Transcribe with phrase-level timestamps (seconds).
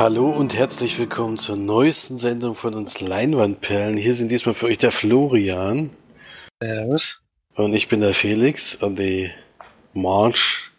[0.00, 3.98] Hallo und herzlich willkommen zur neuesten Sendung von uns Leinwandperlen.
[3.98, 5.90] Hier sind diesmal für euch der Florian.
[6.58, 7.20] Servus.
[7.54, 9.30] Und ich bin der Felix und die
[9.92, 10.70] March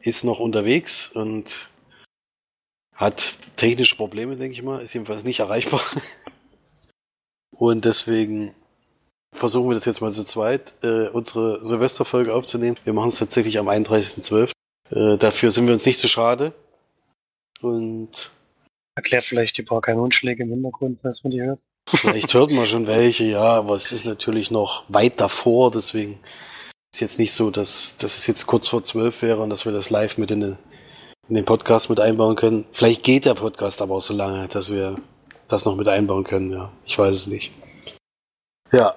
[0.00, 1.68] ist noch unterwegs und
[2.94, 4.80] hat technische Probleme, denke ich mal.
[4.80, 5.82] Ist jedenfalls nicht erreichbar.
[7.50, 8.54] Und deswegen
[9.30, 12.78] versuchen wir das jetzt mal zu zweit, äh, unsere Silvesterfolge aufzunehmen.
[12.84, 14.52] Wir machen es tatsächlich am 31.12.
[14.88, 16.54] Äh, dafür sind wir uns nicht zu schade.
[17.60, 18.30] Und
[19.00, 21.58] Erklärt vielleicht die paar Kanonschläge im Hintergrund, falls man die hört.
[21.88, 26.18] vielleicht hört man schon welche, ja, aber es ist natürlich noch weit davor, deswegen
[26.92, 29.72] ist jetzt nicht so, dass, dass es jetzt kurz vor zwölf wäre und dass wir
[29.72, 30.58] das live mit in
[31.30, 32.66] in den Podcast mit einbauen können.
[32.72, 34.96] Vielleicht geht der Podcast aber auch so lange, dass wir
[35.48, 36.70] das noch mit einbauen können, ja.
[36.84, 37.52] Ich weiß es nicht.
[38.70, 38.94] Ja.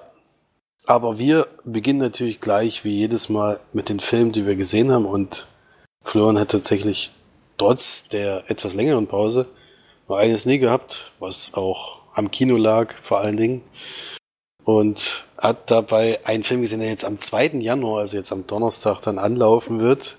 [0.84, 5.06] Aber wir beginnen natürlich gleich wie jedes Mal mit den Filmen, die wir gesehen haben
[5.06, 5.46] und
[6.02, 7.12] Florian hat tatsächlich
[7.56, 9.46] trotz der etwas längeren Pause
[10.08, 13.62] nur eines nie gehabt, was auch am Kino lag, vor allen Dingen.
[14.64, 17.58] Und hat dabei einen Film gesehen, der jetzt am 2.
[17.58, 20.16] Januar, also jetzt am Donnerstag, dann anlaufen wird.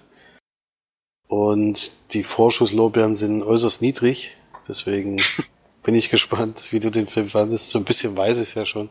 [1.28, 4.38] Und die Vorschusslorbeeren sind äußerst niedrig.
[4.68, 5.22] Deswegen
[5.84, 7.72] bin ich gespannt, wie du den Film fandest.
[7.72, 8.90] So ein bisschen weiß ich es ja schon.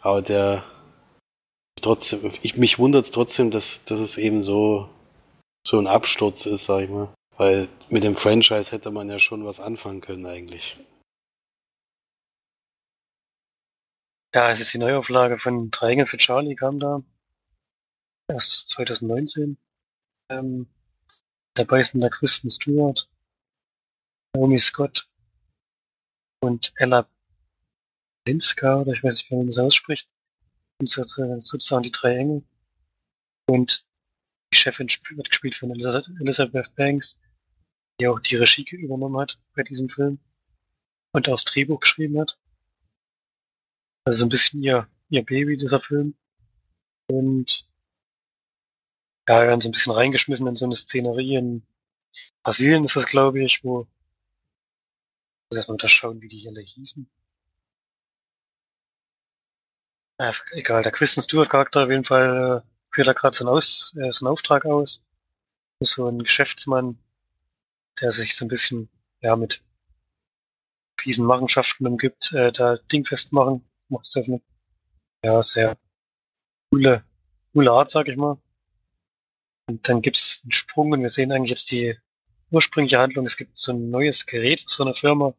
[0.00, 0.62] Aber der
[1.80, 4.88] trotzdem, ich, mich wundert es trotzdem, dass, dass es eben so,
[5.66, 7.08] so ein Absturz ist, sag ich mal.
[7.38, 10.76] Weil mit dem Franchise hätte man ja schon was anfangen können eigentlich.
[14.34, 17.02] Ja, es ist die Neuauflage von Drei Engel für Charlie, kam da.
[18.28, 19.56] Erst 2019.
[20.30, 20.66] Ähm,
[21.54, 23.08] dabei sind da Kristen Stewart,
[24.34, 25.08] Naomi Scott
[26.40, 27.08] und Ella
[28.26, 30.10] Linska, oder ich weiß nicht, wie man das ausspricht.
[30.80, 32.42] Und sozusagen die drei Engel.
[33.48, 33.86] Und
[34.52, 37.16] die Chefin wird gespielt von Elizabeth Banks,
[38.00, 40.18] die auch die Regie übernommen hat bei diesem Film
[41.12, 42.38] und auch das Drehbuch geschrieben hat.
[44.04, 46.14] Also so ein bisschen ihr, ihr Baby, dieser Film.
[47.08, 47.66] Und
[49.28, 51.66] ja, wir werden so ein bisschen reingeschmissen in so eine Szenerie in
[52.42, 53.88] Brasilien ist das, glaube ich, wo ich
[55.50, 57.08] muss erstmal unterschauen, wie die hier alle hießen.
[60.20, 63.60] Ja, egal, der Kristen Stewart Charakter auf jeden Fall äh, führt da gerade so, äh,
[63.60, 65.02] so einen Auftrag aus.
[65.80, 66.98] So ein Geschäftsmann,
[68.00, 68.88] der sich so ein bisschen
[69.20, 69.62] ja mit
[71.00, 73.64] fiesen Machenschaften umgibt, äh, da dingfest machen.
[73.88, 74.40] Macht es eine
[75.24, 75.78] ja, sehr
[76.70, 77.04] coole,
[77.52, 78.38] coole Art, sag ich mal.
[79.68, 81.96] Und dann gibt's einen Sprung und wir sehen eigentlich jetzt die
[82.50, 83.26] ursprüngliche Handlung.
[83.26, 85.34] Es gibt so ein neues Gerät, das von einer Firma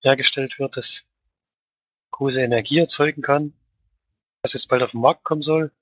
[0.00, 1.04] hergestellt wird, das
[2.10, 3.54] große Energie erzeugen kann
[4.42, 5.72] das jetzt bald auf den Markt kommen soll.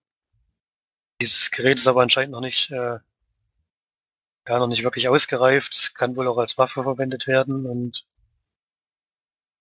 [1.21, 2.99] Dieses Gerät ist aber anscheinend noch nicht, äh,
[4.49, 8.07] ja, noch nicht wirklich ausgereift, kann wohl auch als Waffe verwendet werden und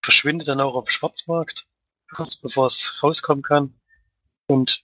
[0.01, 1.67] verschwindet dann auch auf dem Schwarzmarkt,
[2.09, 3.79] kurz bevor es rauskommen kann.
[4.47, 4.83] Und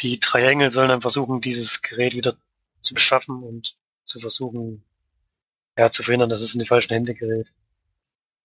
[0.00, 2.36] die drei Engel sollen dann versuchen, dieses Gerät wieder
[2.82, 4.84] zu beschaffen und zu versuchen,
[5.76, 7.52] ja, zu verhindern, dass es in die falschen Hände gerät.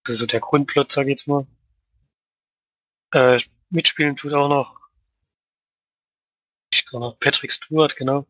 [0.03, 1.47] Das ist so der Grundplot, sag ich jetzt mal.
[3.11, 3.39] Äh,
[3.69, 4.77] mitspielen tut auch noch,
[6.71, 8.27] ich noch Patrick Stewart, genau.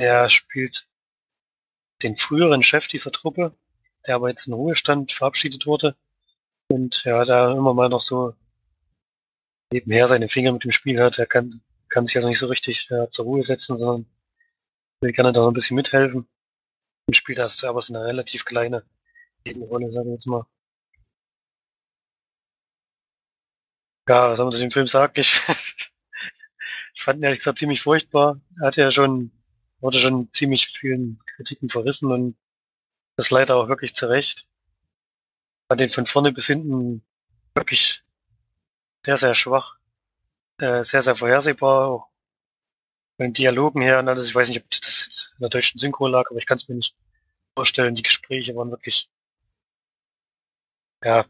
[0.00, 0.86] Der spielt
[2.02, 3.56] den früheren Chef dieser Truppe,
[4.06, 5.96] der aber jetzt in Ruhestand verabschiedet wurde.
[6.68, 8.34] Und ja, da immer mal noch so
[9.72, 11.18] nebenher seine Finger mit dem Spiel hat.
[11.18, 14.06] Er kann, kann sich also nicht so richtig ja, zur Ruhe setzen, sondern
[15.00, 16.28] will gerne da noch ein bisschen mithelfen.
[17.06, 18.84] Und spielt das aber so eine relativ kleine
[19.44, 20.46] Nebenrolle, sagen wir jetzt mal.
[24.08, 25.12] Ja, was soll man zu dem Film sagen?
[25.16, 25.40] Ich,
[26.94, 28.40] ich fand ihn ehrlich gesagt ziemlich furchtbar.
[28.60, 29.30] Er hat ja schon,
[29.80, 32.36] wurde schon ziemlich vielen Kritiken verrissen und
[33.16, 34.46] das leider auch wirklich zurecht.
[35.68, 37.04] Fand den von vorne bis hinten
[37.54, 38.04] wirklich
[39.04, 39.76] sehr, sehr schwach.
[40.58, 42.10] Äh, sehr, sehr vorhersehbar.
[43.16, 44.28] Von den Dialogen her und alles.
[44.28, 46.68] Ich weiß nicht, ob das jetzt in der deutschen Synchro lag, aber ich kann es
[46.68, 46.94] mir nicht
[47.56, 47.94] vorstellen.
[47.94, 49.10] Die Gespräche waren wirklich,
[51.02, 51.24] ja,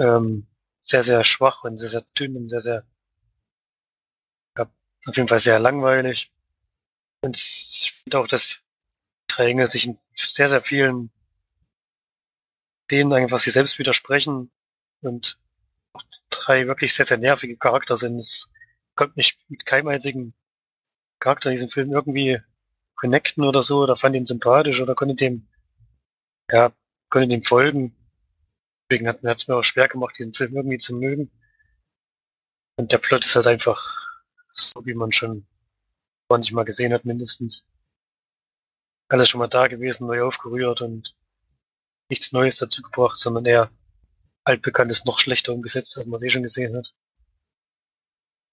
[0.00, 0.46] ähm,
[0.80, 2.84] sehr, sehr schwach und sehr, sehr dünn und sehr, sehr,
[5.06, 6.32] auf jeden Fall sehr langweilig.
[7.22, 8.62] Und ich finde auch, dass
[9.38, 11.10] Engel sich in sehr, sehr vielen
[12.90, 14.50] denen einfach sie selbst widersprechen
[15.00, 15.38] und
[15.92, 18.16] auch drei wirklich sehr, sehr nervige Charakter sind.
[18.16, 18.50] Es
[18.96, 20.34] kommt nicht mit keinem einzigen
[21.20, 22.40] Charakter in diesem Film irgendwie
[22.96, 25.48] connecten oder so, oder fand ihn sympathisch oder konnte dem,
[26.50, 26.72] ja,
[27.10, 27.96] konnte dem folgen.
[28.90, 31.30] Deswegen hat es mir auch schwer gemacht, diesen Film irgendwie zu mögen.
[32.76, 34.09] Und der Plot ist halt einfach
[34.52, 35.46] so, wie man schon
[36.28, 37.66] 20 Mal gesehen hat, mindestens.
[39.08, 41.16] alles schon mal da gewesen, neu aufgerührt und
[42.08, 43.70] nichts Neues dazu gebracht, sondern eher
[44.44, 46.94] altbekanntes noch schlechter umgesetzt, als man es eh schon gesehen hat.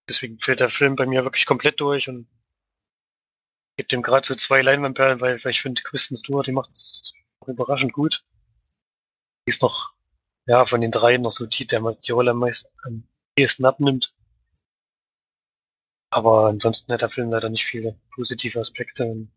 [0.09, 2.27] Deswegen fällt der Film bei mir wirklich komplett durch und
[3.77, 7.13] gibt ihm gerade so zwei Leinwandperlen, weil, weil ich finde, Kristen Stewart, die macht es
[7.45, 8.25] überraschend gut.
[9.45, 9.93] Die ist noch,
[10.45, 13.07] ja, von den drei noch so die, der die Rolle am meisten, am
[13.37, 14.13] ehesten abnimmt.
[16.09, 19.31] Aber ansonsten hat der Film leider nicht viele positive Aspekte und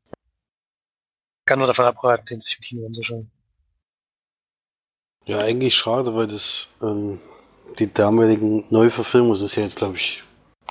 [1.47, 3.31] kann nur davon abraten, den sich im Kino anzuschauen.
[5.27, 7.19] Ja, eigentlich schade, weil das ähm,
[7.79, 10.23] die damaligen Neuverfilmungen, das ist ja jetzt, glaube ich,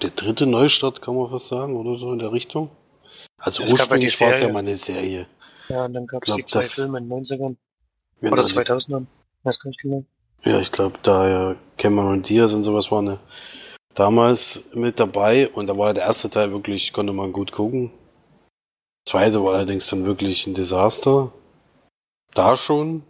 [0.02, 2.70] der dritte Neustart, kann man fast sagen, oder so in der Richtung.
[3.38, 5.28] Also Es ursprünglich war es ja mal eine Serie.
[5.68, 7.58] Ja, und dann gab es die zwei das- Filme in den 90ern
[8.22, 9.08] Genau, oder die- 2000ern.
[9.44, 10.04] Weiß gar nicht genau.
[10.44, 13.20] Ja, ich glaube, da ja Cameron Diaz und sowas waren ja
[14.00, 17.92] damals mit dabei und da war der erste Teil wirklich, konnte man gut gucken.
[19.06, 21.34] Der zweite war allerdings dann wirklich ein Desaster.
[22.34, 23.04] Da schon.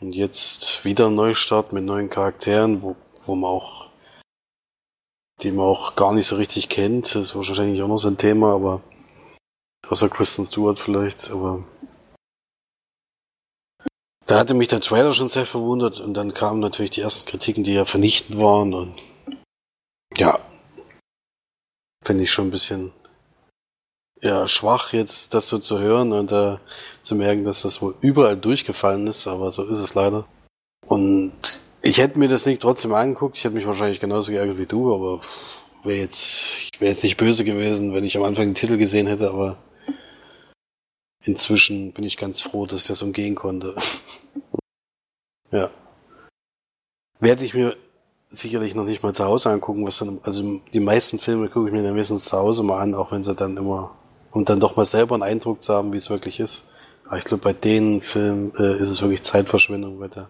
[0.00, 3.90] Und jetzt wieder ein Neustart mit neuen Charakteren, wo, wo man auch,
[5.42, 7.06] die man auch gar nicht so richtig kennt.
[7.14, 8.80] Das ist wahrscheinlich auch noch so ein Thema, aber
[9.88, 11.64] außer Kristen Stewart vielleicht, aber
[14.26, 17.64] da hatte mich der Trailer schon sehr verwundert und dann kamen natürlich die ersten Kritiken,
[17.64, 18.94] die ja vernichtend waren und
[20.18, 20.38] ja,
[22.04, 22.92] finde ich schon ein bisschen
[24.20, 26.56] ja, schwach jetzt das so zu hören und äh,
[27.02, 30.26] zu merken, dass das wohl überall durchgefallen ist, aber so ist es leider.
[30.86, 34.66] Und ich hätte mir das nicht trotzdem angeguckt, ich hätte mich wahrscheinlich genauso geärgert wie
[34.66, 35.20] du, aber
[35.84, 39.06] wäre jetzt, ich wäre jetzt nicht böse gewesen, wenn ich am Anfang den Titel gesehen
[39.06, 39.56] hätte, aber
[41.24, 43.76] inzwischen bin ich ganz froh, dass ich das umgehen konnte.
[45.52, 45.70] ja.
[47.20, 47.76] Werde ich mir
[48.28, 51.72] sicherlich noch nicht mal zu Hause angucken, was dann, also die meisten Filme gucke ich
[51.72, 53.94] mir dann meistens zu Hause mal an, auch wenn sie dann immer,
[54.30, 56.64] um dann doch mal selber einen Eindruck zu haben, wie es wirklich ist.
[57.06, 60.28] Aber ich glaube, bei den Filmen äh, ist es wirklich Zeitverschwendung, weil da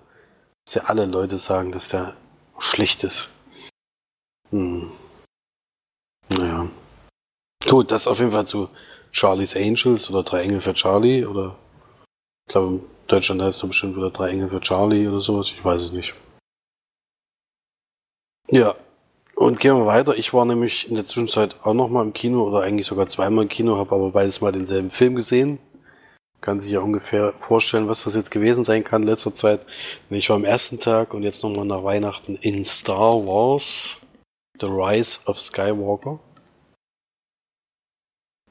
[0.69, 2.15] ja alle Leute sagen, dass der
[2.59, 3.31] schlecht ist.
[4.50, 4.89] Hm.
[6.29, 6.69] Naja.
[7.69, 8.69] Gut, das auf jeden Fall zu
[9.11, 11.56] Charlie's Angels oder Drei Engel für Charlie oder
[12.47, 15.65] ich glaube in Deutschland heißt es bestimmt wieder Drei Engel für Charlie oder sowas, ich
[15.65, 16.15] weiß es nicht.
[18.50, 18.75] Ja,
[19.35, 20.17] und gehen wir weiter.
[20.17, 23.45] Ich war nämlich in der Zwischenzeit auch noch mal im Kino oder eigentlich sogar zweimal
[23.45, 25.59] im Kino, habe aber beides mal denselben Film gesehen.
[26.41, 29.61] Kann sich ja ungefähr vorstellen, was das jetzt gewesen sein kann in letzter Zeit.
[30.09, 33.99] Ich war am ersten Tag und jetzt nochmal nach Weihnachten in Star Wars
[34.61, 36.19] The Rise of Skywalker.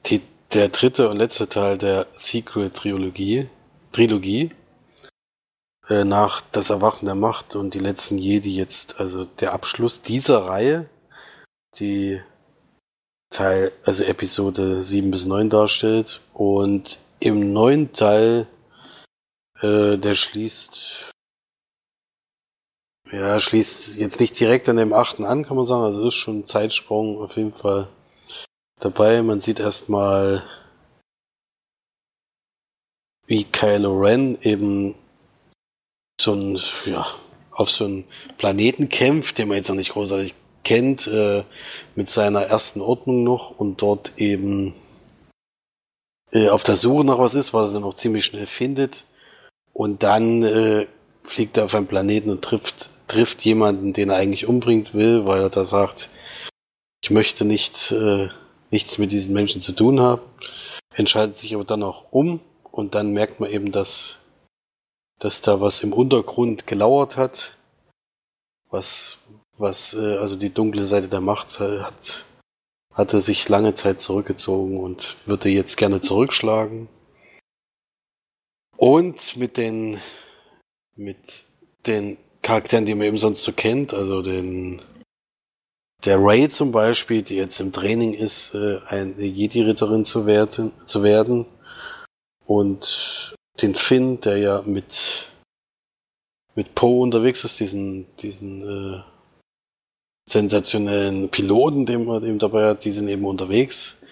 [0.06, 0.20] Die,
[0.54, 3.48] der dritte und letzte Teil der Sequel-Trilogie,
[3.92, 4.52] Trilogie,
[5.88, 10.46] äh, nach Das Erwachen der Macht und die letzten Jedi jetzt, also der Abschluss dieser
[10.46, 10.88] Reihe,
[11.78, 12.20] die
[13.30, 18.46] Teil, also Episode 7 bis 9 darstellt und im neuen Teil,
[19.60, 21.10] äh, der schließt,
[23.10, 26.40] ja, schließt jetzt nicht direkt an dem achten an, kann man sagen, also ist schon
[26.40, 27.88] ein Zeitsprung auf jeden Fall
[28.80, 29.22] dabei.
[29.22, 30.42] Man sieht erstmal,
[33.26, 34.94] wie Kylo Ren eben
[36.20, 37.06] so ein, ja,
[37.52, 38.04] auf so einen
[38.36, 40.34] Planeten kämpft, den man jetzt noch nicht großartig
[40.64, 41.44] kennt, äh,
[41.94, 44.74] mit seiner ersten Ordnung noch und dort eben
[46.32, 49.04] äh, auf der Suche nach was ist, was er auch ziemlich schnell findet.
[49.72, 50.86] Und dann äh,
[51.22, 55.40] fliegt er auf einen Planeten und trifft, trifft jemanden, den er eigentlich umbringt will, weil
[55.40, 56.10] er da sagt,
[57.02, 58.28] ich möchte nicht, äh,
[58.70, 60.22] nichts mit diesen Menschen zu tun haben.
[60.94, 64.17] Entscheidet sich aber dann auch um und dann merkt man eben, dass,
[65.18, 67.56] dass da was im Untergrund gelauert hat,
[68.70, 69.18] was,
[69.56, 72.24] was, äh, also die dunkle Seite der Macht äh, hat,
[72.92, 76.88] hatte sich lange Zeit zurückgezogen und würde jetzt gerne zurückschlagen.
[78.76, 80.00] Und mit den,
[80.94, 81.44] mit
[81.86, 84.80] den Charakteren, die man eben sonst so kennt, also den,
[86.04, 91.02] der Ray zum Beispiel, die jetzt im Training ist, äh, eine Jedi-Ritterin zu werden, zu
[91.02, 91.46] werden.
[92.46, 95.30] Und den Finn, der ja mit,
[96.54, 99.02] mit Poe unterwegs ist, diesen, diesen, äh,
[100.28, 104.02] sensationellen Piloten, den man eben dabei hat, die sind eben unterwegs,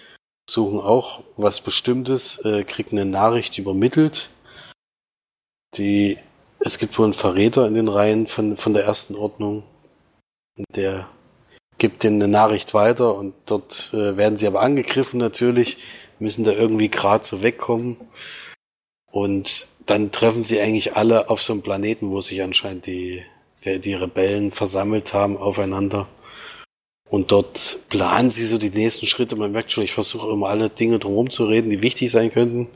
[0.49, 4.29] suchen auch was Bestimmtes, äh, kriegen eine Nachricht übermittelt.
[5.75, 6.17] Die,
[6.59, 9.63] es gibt wohl einen Verräter in den Reihen von, von der ersten Ordnung.
[10.75, 11.07] Der
[11.77, 15.77] gibt denen eine Nachricht weiter und dort äh, werden sie aber angegriffen natürlich,
[16.17, 17.97] müssen da irgendwie gerade so wegkommen.
[19.17, 23.23] Und dann treffen sie eigentlich alle auf so einem Planeten, wo sich anscheinend die,
[23.65, 26.07] der, die Rebellen versammelt haben aufeinander.
[27.09, 29.35] Und dort planen sie so die nächsten Schritte.
[29.35, 32.67] Man merkt schon, ich versuche immer alle Dinge drumherum zu reden, die wichtig sein könnten.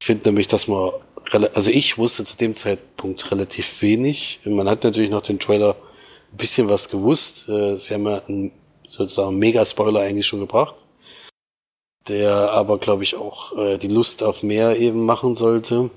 [0.00, 0.90] Ich finde nämlich, dass man,
[1.54, 4.40] also ich wusste zu dem Zeitpunkt relativ wenig.
[4.44, 5.76] Man hat natürlich noch den Trailer
[6.32, 7.48] ein bisschen was gewusst.
[7.48, 8.50] Äh, sie haben ja einen
[8.88, 10.86] sozusagen Mega-Spoiler eigentlich schon gebracht,
[12.08, 15.90] der aber, glaube ich, auch äh, die Lust auf mehr eben machen sollte.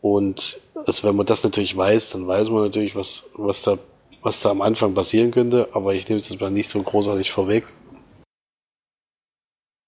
[0.00, 3.78] Und also wenn man das natürlich weiß, dann weiß man natürlich, was, was da,
[4.22, 7.30] was da am Anfang passieren könnte, aber ich nehme es jetzt mal nicht so großartig
[7.30, 7.66] vorweg.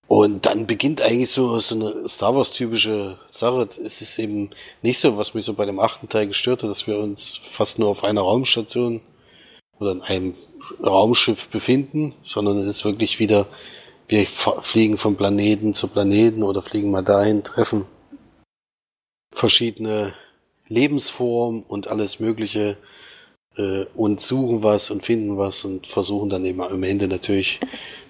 [0.09, 3.67] Und dann beginnt eigentlich so, so eine Star Wars-typische Sache.
[3.83, 4.51] Es ist eben
[4.83, 7.79] nicht so, was mich so bei dem achten Teil gestört hat, dass wir uns fast
[7.79, 9.01] nur auf einer Raumstation
[9.79, 10.35] oder in einem
[10.85, 13.47] Raumschiff befinden, sondern es ist wirklich wieder,
[14.12, 17.87] wir fliegen von Planeten zu Planeten oder fliegen mal dahin, treffen
[19.35, 20.12] verschiedene
[20.69, 22.76] Lebensformen und alles Mögliche
[23.57, 27.59] äh, und suchen was und finden was und versuchen dann eben am Ende natürlich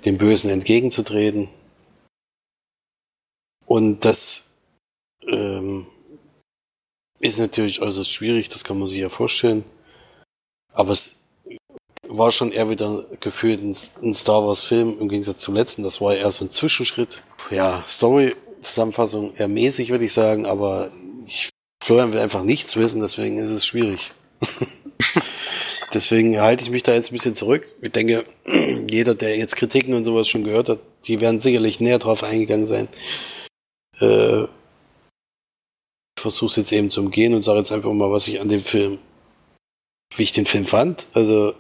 [0.05, 1.49] dem Bösen entgegenzutreten.
[3.65, 4.51] Und das
[5.25, 5.87] ähm,
[7.21, 9.65] ist natürlich äußerst schwierig, das kann man sich ja vorstellen.
[10.73, 11.22] Aber es
[12.17, 15.83] war schon eher wieder gefühlt ein, Star Wars Film im Gegensatz zum letzten.
[15.83, 17.23] Das war eher so ein Zwischenschritt.
[17.51, 20.91] Ja, Story Zusammenfassung eher mäßig, würde ich sagen, aber
[21.27, 21.51] ich,
[21.83, 24.13] Florian will einfach nichts wissen, deswegen ist es schwierig.
[25.95, 27.67] deswegen halte ich mich da jetzt ein bisschen zurück.
[27.81, 28.25] Ich denke,
[28.91, 32.67] jeder, der jetzt Kritiken und sowas schon gehört hat, die werden sicherlich näher drauf eingegangen
[32.67, 32.89] sein.
[34.01, 34.49] Äh, ich
[36.21, 38.61] versuche es jetzt eben zu umgehen und sage jetzt einfach mal, was ich an dem
[38.61, 38.99] Film,
[40.17, 41.07] wie ich den Film fand.
[41.15, 41.55] Also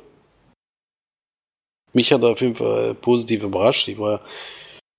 [1.92, 3.88] mich hat er auf jeden Fall positiv überrascht.
[3.88, 4.20] Ich war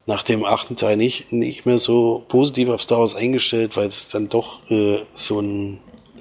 [0.05, 4.09] nach dem achten Teil nicht, nicht mehr so positiv auf Star Wars eingestellt, weil es
[4.09, 5.79] dann doch äh, so ein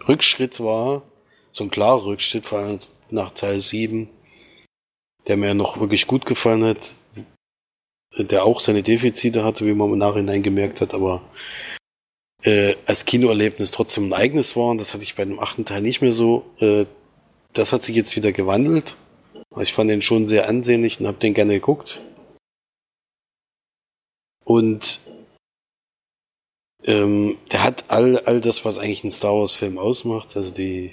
[0.09, 1.03] Rückschritt war,
[1.51, 2.79] so ein klarer Rückschritt, vor allem
[3.11, 4.09] nach Teil 7,
[5.27, 6.95] der mir noch wirklich gut gefallen hat,
[8.17, 11.23] der auch seine Defizite hatte, wie man im Nachhinein gemerkt hat, aber
[12.45, 14.71] äh, als Kinoerlebnis trotzdem ein eigenes war.
[14.71, 16.45] Und das hatte ich bei dem achten Teil nicht mehr so.
[16.59, 16.87] Äh,
[17.53, 18.97] das hat sich jetzt wieder gewandelt.
[19.61, 22.01] Ich fand den schon sehr ansehnlich und habe den gerne geguckt.
[24.45, 25.01] Und
[26.85, 30.37] ähm, der hat all, all das, was eigentlich ein Star Wars-Film ausmacht.
[30.37, 30.93] Also die,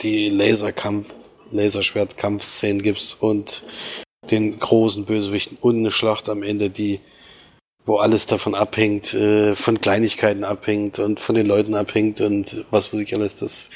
[0.00, 1.14] die Laserkampf,
[1.52, 3.64] Laserschwertkampfszenen gibt's und
[4.30, 7.00] den großen Bösewichten und eine Schlacht am Ende, die,
[7.84, 12.92] wo alles davon abhängt, äh, von Kleinigkeiten abhängt und von den Leuten abhängt und was
[12.92, 13.36] weiß ich alles.
[13.36, 13.70] Das,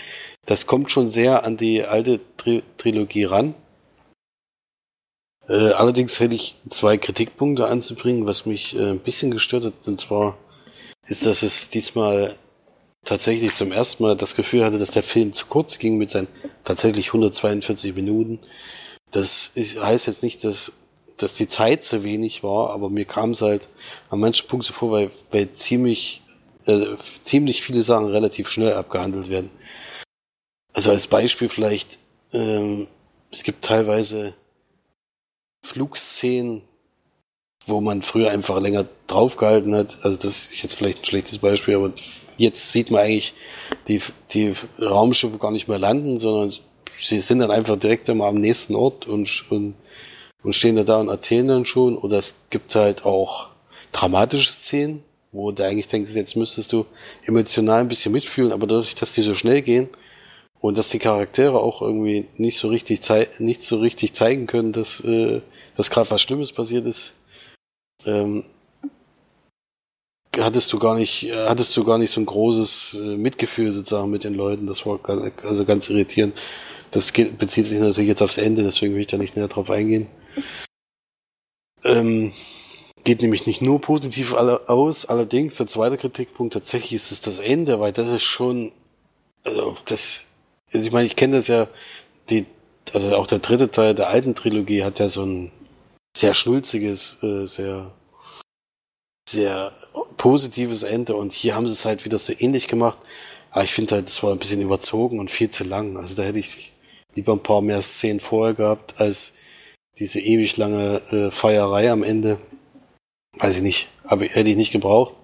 [0.46, 3.54] das kommt schon sehr an die alte Tri Trilogie ran.
[5.50, 9.74] Äh, allerdings hätte ich zwei Kritikpunkte anzubringen, was mich äh, ein bisschen gestört hat.
[9.86, 10.38] Und zwar
[11.08, 12.36] ist, dass es diesmal
[13.04, 16.28] tatsächlich zum ersten Mal das Gefühl hatte, dass der Film zu kurz ging mit seinen
[16.62, 18.38] tatsächlich 142 Minuten.
[19.10, 20.72] Das ist, heißt jetzt nicht, dass,
[21.16, 23.68] dass die Zeit zu wenig war, aber mir kam es halt
[24.08, 26.22] an manchen Punkten vor, weil, weil ziemlich,
[26.66, 26.86] äh,
[27.24, 29.50] ziemlich viele Sachen relativ schnell abgehandelt werden.
[30.72, 31.98] Also als Beispiel vielleicht,
[32.32, 32.86] ähm,
[33.32, 34.34] es gibt teilweise
[35.62, 36.62] Flugszenen,
[37.66, 39.98] wo man früher einfach länger draufgehalten hat.
[40.02, 41.92] Also das ist jetzt vielleicht ein schlechtes Beispiel, aber
[42.36, 43.34] jetzt sieht man eigentlich
[43.88, 44.00] die,
[44.32, 46.54] die Raumschiffe gar nicht mehr landen, sondern
[46.96, 49.74] sie sind dann einfach direkt immer am nächsten Ort und, und,
[50.42, 51.96] und stehen da da und erzählen dann schon.
[51.96, 53.50] Oder es gibt halt auch
[53.92, 55.02] dramatische Szenen,
[55.32, 56.86] wo du eigentlich denkst, jetzt müsstest du
[57.24, 59.88] emotional ein bisschen mitfühlen, aber dadurch, dass die so schnell gehen
[60.60, 63.00] und dass die Charaktere auch irgendwie nicht so richtig,
[63.38, 65.40] nicht so richtig zeigen können, dass, äh,
[65.76, 67.12] dass gerade was Schlimmes passiert ist,
[68.06, 68.44] ähm,
[70.38, 74.10] hattest du gar nicht, äh, hattest du gar nicht so ein großes äh, Mitgefühl sozusagen
[74.10, 74.66] mit den Leuten.
[74.66, 76.38] Das war ganz, also ganz irritierend.
[76.90, 79.70] Das geht, bezieht sich natürlich jetzt aufs Ende, deswegen will ich da nicht näher drauf
[79.70, 80.08] eingehen.
[81.84, 82.32] Ähm,
[83.04, 87.80] geht nämlich nicht nur positiv aus, allerdings der zweite Kritikpunkt tatsächlich ist es das Ende,
[87.80, 88.72] weil das ist schon,
[89.44, 90.26] also das,
[90.72, 91.68] also ich meine, ich kenne das ja,
[92.28, 92.44] die,
[92.92, 95.52] also auch der dritte Teil der alten Trilogie hat ja so ein
[96.16, 97.92] sehr schnulziges, äh, sehr,
[99.28, 99.72] sehr
[100.16, 102.98] positives Ende und hier haben sie es halt wieder so ähnlich gemacht.
[103.50, 105.96] Aber ich finde halt, es war ein bisschen überzogen und viel zu lang.
[105.96, 106.72] Also da hätte ich
[107.14, 109.34] lieber ein paar mehr Szenen vorher gehabt, als
[109.98, 112.38] diese ewig lange äh, Feierei am Ende.
[113.38, 115.14] Weiß ich nicht, aber hätte ich nicht gebraucht.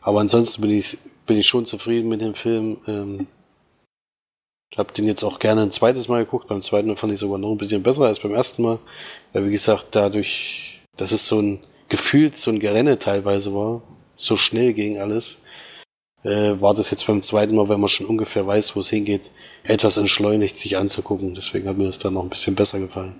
[0.00, 2.78] Aber ansonsten bin ich, bin ich schon zufrieden mit dem Film.
[2.86, 3.26] Ähm,
[4.76, 6.48] hab den jetzt auch gerne ein zweites Mal geguckt.
[6.48, 8.78] Beim zweiten Mal fand ich sogar noch ein bisschen besser als beim ersten Mal.
[9.32, 13.82] Weil, wie gesagt, dadurch, dass es so ein gefühlt so ein Gerenne teilweise war,
[14.16, 15.38] so schnell ging alles,
[16.22, 19.30] äh, war das jetzt beim zweiten Mal, wenn man schon ungefähr weiß, wo es hingeht,
[19.62, 21.34] etwas entschleunigt sich anzugucken.
[21.34, 23.14] Deswegen hat mir das dann noch ein bisschen besser gefallen.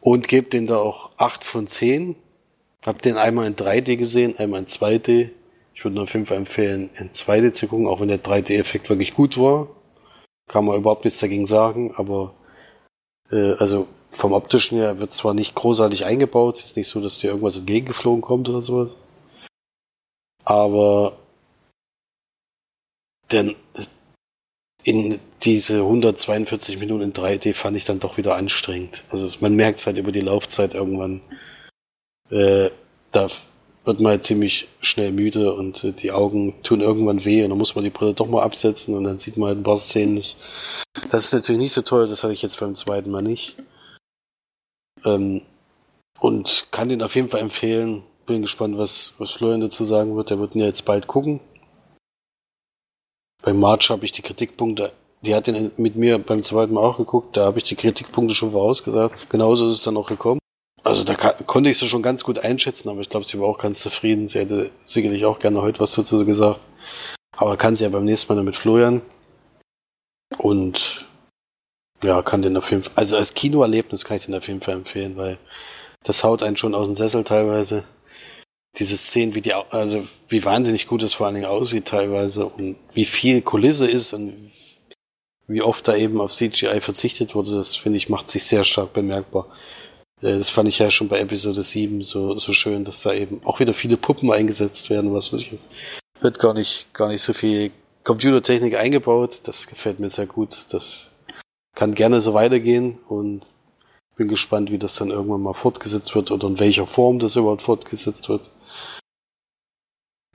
[0.00, 2.14] Und gebe den da auch 8 von 10.
[2.84, 5.30] Hab den einmal in 3D gesehen, einmal in 2D.
[5.74, 8.90] Ich würde nur auf jeden Fall empfehlen, in 2D zu gucken, auch wenn der 3D-Effekt
[8.90, 9.68] wirklich gut war.
[10.46, 12.34] Kann man überhaupt nichts dagegen sagen, aber
[13.30, 17.18] äh, also vom optischen her wird zwar nicht großartig eingebaut, es ist nicht so, dass
[17.18, 18.96] dir irgendwas entgegengeflogen kommt oder sowas.
[20.44, 21.16] Aber
[23.32, 23.56] denn
[24.84, 29.02] in diese 142 Minuten in 3D fand ich dann doch wieder anstrengend.
[29.08, 31.22] Also man merkt es halt über die Laufzeit irgendwann.
[32.30, 32.70] Äh,
[33.10, 33.28] da
[33.84, 37.58] wird man halt ziemlich schnell müde und äh, die Augen tun irgendwann weh und dann
[37.58, 40.14] muss man die Brille doch mal absetzen und dann sieht man halt ein paar Szenen
[40.14, 40.36] nicht.
[41.10, 43.56] Das ist natürlich nicht so toll, das hatte ich jetzt beim zweiten Mal nicht.
[45.04, 45.42] Ähm,
[46.20, 48.02] und kann den auf jeden Fall empfehlen.
[48.26, 50.30] Bin gespannt, was, was Florian dazu sagen wird.
[50.30, 51.40] Der wird ihn ja jetzt bald gucken.
[53.42, 56.96] Bei March habe ich die Kritikpunkte, die hat ihn mit mir beim zweiten Mal auch
[56.96, 59.28] geguckt, da habe ich die Kritikpunkte schon vorausgesagt.
[59.28, 60.40] Genauso ist es dann auch gekommen.
[60.84, 63.58] Also da konnte ich sie schon ganz gut einschätzen, aber ich glaube, sie war auch
[63.58, 64.28] ganz zufrieden.
[64.28, 66.60] Sie hätte sicherlich auch gerne heute was dazu gesagt.
[67.36, 69.00] Aber kann sie ja beim nächsten Mal dann mit Florian.
[70.36, 71.06] Und
[72.04, 74.74] ja, kann den auf jeden Fall, also als Kinoerlebnis kann ich den auf jeden Fall
[74.74, 75.38] empfehlen, weil
[76.02, 77.84] das haut einen schon aus dem Sessel teilweise
[78.76, 82.76] diese Szenen, wie die, also wie wahnsinnig gut es vor allen Dingen aussieht teilweise und
[82.92, 84.50] wie viel Kulisse ist und
[85.46, 88.92] wie oft da eben auf CGI verzichtet wurde, das finde ich macht sich sehr stark
[88.92, 89.46] bemerkbar.
[90.24, 93.40] Äh, das fand ich ja schon bei Episode 7 so, so schön, dass da eben
[93.44, 95.58] auch wieder viele Puppen eingesetzt werden, was weiß ich.
[96.20, 97.70] Wird gar nicht, gar nicht so viel
[98.02, 99.40] Computertechnik eingebaut.
[99.44, 100.66] Das gefällt mir sehr gut.
[100.70, 101.10] Das
[101.76, 103.42] kann gerne so weitergehen und
[104.16, 107.62] bin gespannt, wie das dann irgendwann mal fortgesetzt wird oder in welcher Form das überhaupt
[107.62, 108.48] fortgesetzt wird.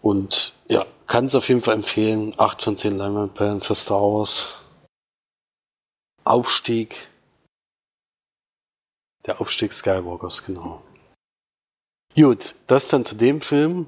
[0.01, 2.33] Und ja, kann es auf jeden Fall empfehlen.
[2.37, 4.57] 8 von 10 Leinwandperlen für Star Wars.
[6.23, 7.09] Aufstieg.
[9.25, 10.81] Der Aufstieg Skywalkers, genau.
[12.15, 13.87] Gut, das dann zu dem Film.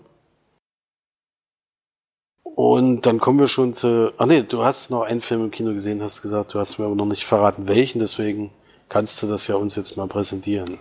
[2.44, 4.14] Und dann kommen wir schon zu.
[4.18, 6.86] Ach nee, du hast noch einen Film im Kino gesehen, hast gesagt, du hast mir
[6.86, 8.52] aber noch nicht verraten, welchen, deswegen
[8.90, 10.78] kannst du das ja uns jetzt mal präsentieren.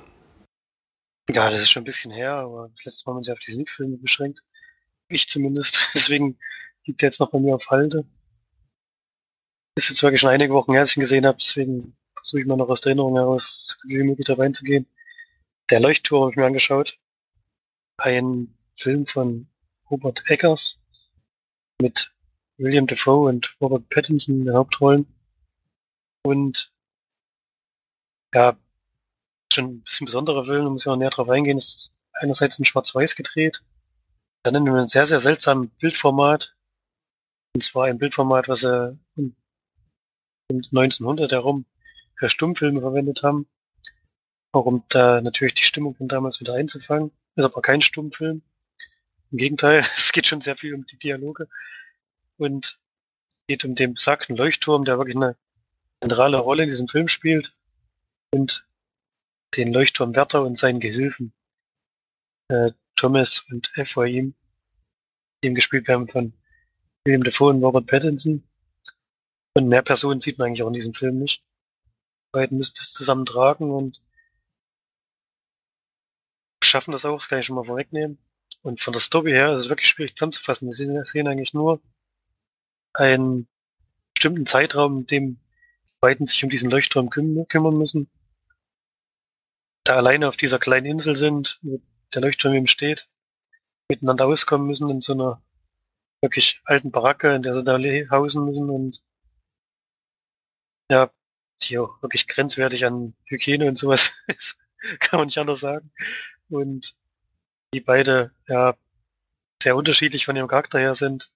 [1.30, 3.34] Ja, das ist schon ein bisschen her, aber das letzte Mal haben wir uns ja
[3.34, 4.42] auf die Sneak-Filme beschränkt.
[5.08, 5.90] Ich zumindest.
[5.94, 6.38] Deswegen
[6.84, 8.04] liegt er jetzt noch bei mir auf Halde.
[9.76, 12.46] Ist jetzt wirklich schon einige Wochen her, dass ich ihn gesehen habe, deswegen versuche ich
[12.46, 14.86] mal noch aus der Erinnerung heraus so wie möglich da reinzugehen.
[15.70, 16.98] Der Leuchtturm habe ich mir angeschaut.
[17.96, 19.48] Ein Film von
[19.90, 20.78] Robert Eggers
[21.80, 22.12] mit
[22.58, 25.06] William Defoe und Robert Pattinson in den Hauptrollen.
[26.22, 26.72] Und
[28.34, 28.56] ja,
[29.52, 31.56] schon ein bisschen besonderer Film, da muss ich auch näher drauf eingehen.
[31.56, 33.62] Es ist einerseits in Schwarz-Weiß gedreht,
[34.42, 36.54] dann in einem sehr, sehr seltsamen Bildformat.
[37.54, 39.34] Und zwar ein Bildformat, was sie um
[40.50, 41.64] 1900 herum
[42.20, 43.48] für Stummfilme verwendet haben.
[44.52, 47.12] Auch um da natürlich die Stimmung von damals wieder einzufangen.
[47.34, 48.42] Ist aber kein Stummfilm.
[49.30, 51.48] Im Gegenteil, es geht schon sehr viel um die Dialoge.
[52.36, 52.78] Und
[53.24, 55.36] es geht um den besagten Leuchtturm, der wirklich eine
[56.00, 57.54] zentrale Rolle in diesem Film spielt.
[58.34, 58.66] Und
[59.56, 61.32] den Leuchtturmwärter und seinen Gehilfen.
[62.48, 64.34] Äh, Thomas und Ephraim,
[65.42, 66.34] die ihm gespielt werden von
[67.04, 68.46] William Dafoe und Robert Pattinson.
[69.56, 71.42] Und mehr Personen sieht man eigentlich auch in diesem Film nicht.
[72.32, 74.00] Beiden müssen das zusammen tragen und
[76.62, 78.18] schaffen das auch, das kann ich schon mal vorwegnehmen.
[78.62, 80.68] Und von der Story her ist es wirklich schwierig zusammenzufassen.
[80.68, 81.80] Wir sehen, sehen eigentlich nur
[82.92, 83.48] einen
[84.14, 85.40] bestimmten Zeitraum, in dem die
[86.00, 88.10] beiden sich um diesen Leuchtturm küm kümmern müssen.
[89.84, 91.80] Da alleine auf dieser kleinen Insel sind, wo
[92.14, 93.08] der Leuchtturm eben steht,
[93.88, 95.42] miteinander auskommen müssen in so einer
[96.22, 97.78] wirklich alten Baracke, in der sie da
[98.10, 99.02] hausen müssen und
[100.90, 101.10] ja,
[101.62, 104.58] die auch wirklich grenzwertig an Hygiene und sowas ist,
[104.98, 105.90] kann man nicht anders sagen.
[106.48, 106.94] Und
[107.72, 108.76] die beide ja
[109.62, 111.30] sehr unterschiedlich von ihrem Charakter her sind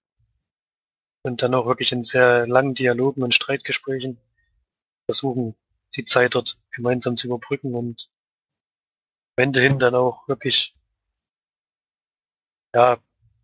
[1.22, 4.18] und dann auch wirklich in sehr langen Dialogen und Streitgesprächen
[5.06, 5.54] versuchen,
[5.96, 8.08] die Zeit dort gemeinsam zu überbrücken und
[9.36, 10.74] Ende hin dann auch wirklich
[12.74, 12.98] ja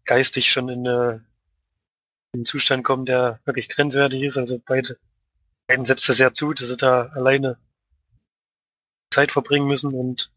[0.04, 4.36] geistig schon in, äh, in einen Zustand kommen, der wirklich grenzwertig ist.
[4.36, 4.98] Also beide,
[5.70, 7.56] beiden setzt das sehr zu, dass sie da alleine
[9.12, 10.32] Zeit verbringen müssen und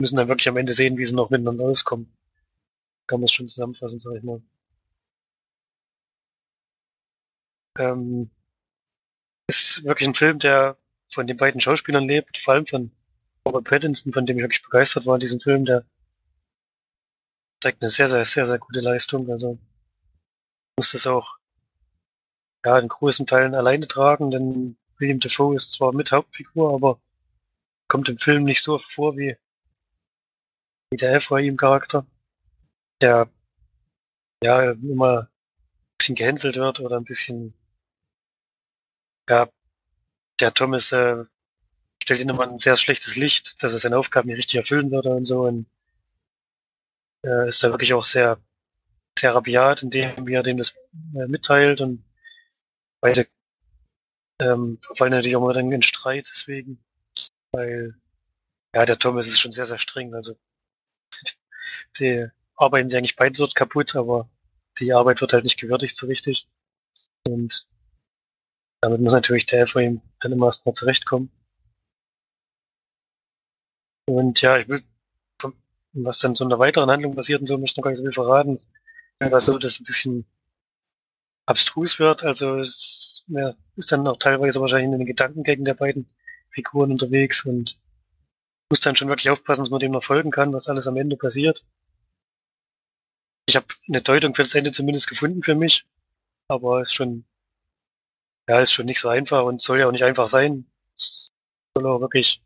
[0.00, 2.16] müssen dann wirklich am Ende sehen, wie sie noch miteinander auskommen.
[3.08, 4.40] Kann man es schon zusammenfassen, sag ich mal.
[7.76, 8.30] Ähm,
[9.48, 10.78] ist wirklich ein Film, der
[11.12, 12.92] von den beiden Schauspielern lebt, vor allem von
[13.44, 15.84] Robert Pattinson, von dem ich wirklich begeistert war in diesem Film, der
[17.60, 19.28] zeigt eine sehr, sehr, sehr, sehr gute Leistung.
[19.28, 19.58] Also
[20.78, 21.39] muss das auch
[22.64, 27.00] ja, in großen Teilen alleine tragen, denn William Defoe ist zwar mit Hauptfigur, aber
[27.88, 29.36] kommt im Film nicht so vor wie,
[30.90, 32.06] wie der Ephraim-Charakter,
[33.00, 33.30] der
[34.42, 35.28] ja immer ein
[35.98, 37.54] bisschen gehänselt wird oder ein bisschen
[39.28, 39.48] ja,
[40.40, 41.24] der Thomas äh,
[42.02, 45.10] stellt ihn immer ein sehr schlechtes Licht, dass er seine Aufgaben nicht richtig erfüllen würde
[45.10, 45.66] und so und
[47.24, 48.38] äh, ist da wirklich auch sehr
[49.18, 50.74] sehr rabiat, indem er dem das
[51.14, 52.02] äh, mitteilt und
[53.00, 53.26] beide
[54.40, 56.82] ähm, verfallen natürlich auch mal dann in Streit deswegen,
[57.52, 57.94] weil
[58.74, 60.36] ja, der Thomas ist schon sehr, sehr streng, also
[61.98, 64.28] die arbeiten sie eigentlich beide dort kaputt, aber
[64.78, 66.48] die Arbeit wird halt nicht gewürdigt so richtig
[67.28, 67.66] und
[68.80, 71.30] damit muss natürlich der Ephraim dann immer erstmal zurechtkommen.
[74.08, 74.82] Und ja, ich will,
[75.92, 77.98] was dann so in der weiteren Handlung passiert und so, möchte ich noch gar nicht
[77.98, 78.54] so viel verraten.
[78.54, 78.68] Es
[79.44, 80.24] so, dass ein bisschen
[81.50, 82.22] abstrus wird.
[82.24, 86.08] Also es ja, ist dann auch teilweise wahrscheinlich in den Gedankengängen der beiden
[86.50, 87.78] Figuren unterwegs und
[88.70, 91.16] muss dann schon wirklich aufpassen, dass man dem noch folgen kann, was alles am Ende
[91.16, 91.64] passiert.
[93.46, 95.86] Ich habe eine Deutung für das Ende zumindest gefunden für mich,
[96.48, 97.24] aber es ist schon,
[98.48, 100.66] ja, ist schon nicht so einfach und soll ja auch nicht einfach sein.
[100.94, 101.32] Es
[101.76, 102.42] soll auch wirklich,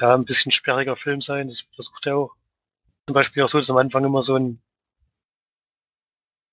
[0.00, 1.46] ja, ein bisschen sperriger Film sein.
[1.46, 2.34] Das versucht er auch.
[3.06, 4.60] Zum Beispiel auch so, dass am Anfang immer so ein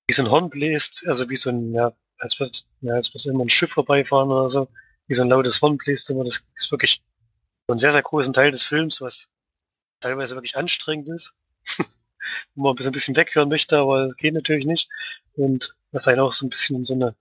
[0.10, 3.28] wie so ein Horn bläst, also wie so ein, ja, als wird, ja, als wird
[3.28, 4.68] immer ein Schiff vorbeifahren oder so,
[5.06, 7.04] wie so ein lautes Horn bläst immer, das ist wirklich
[7.68, 9.30] so ein sehr, sehr großen Teil des Films, was
[10.00, 11.36] teilweise wirklich anstrengend ist,
[12.56, 14.90] wo man ein bisschen weghören möchte, aber geht natürlich nicht.
[15.36, 17.16] Und was einen auch so ein bisschen in so eine,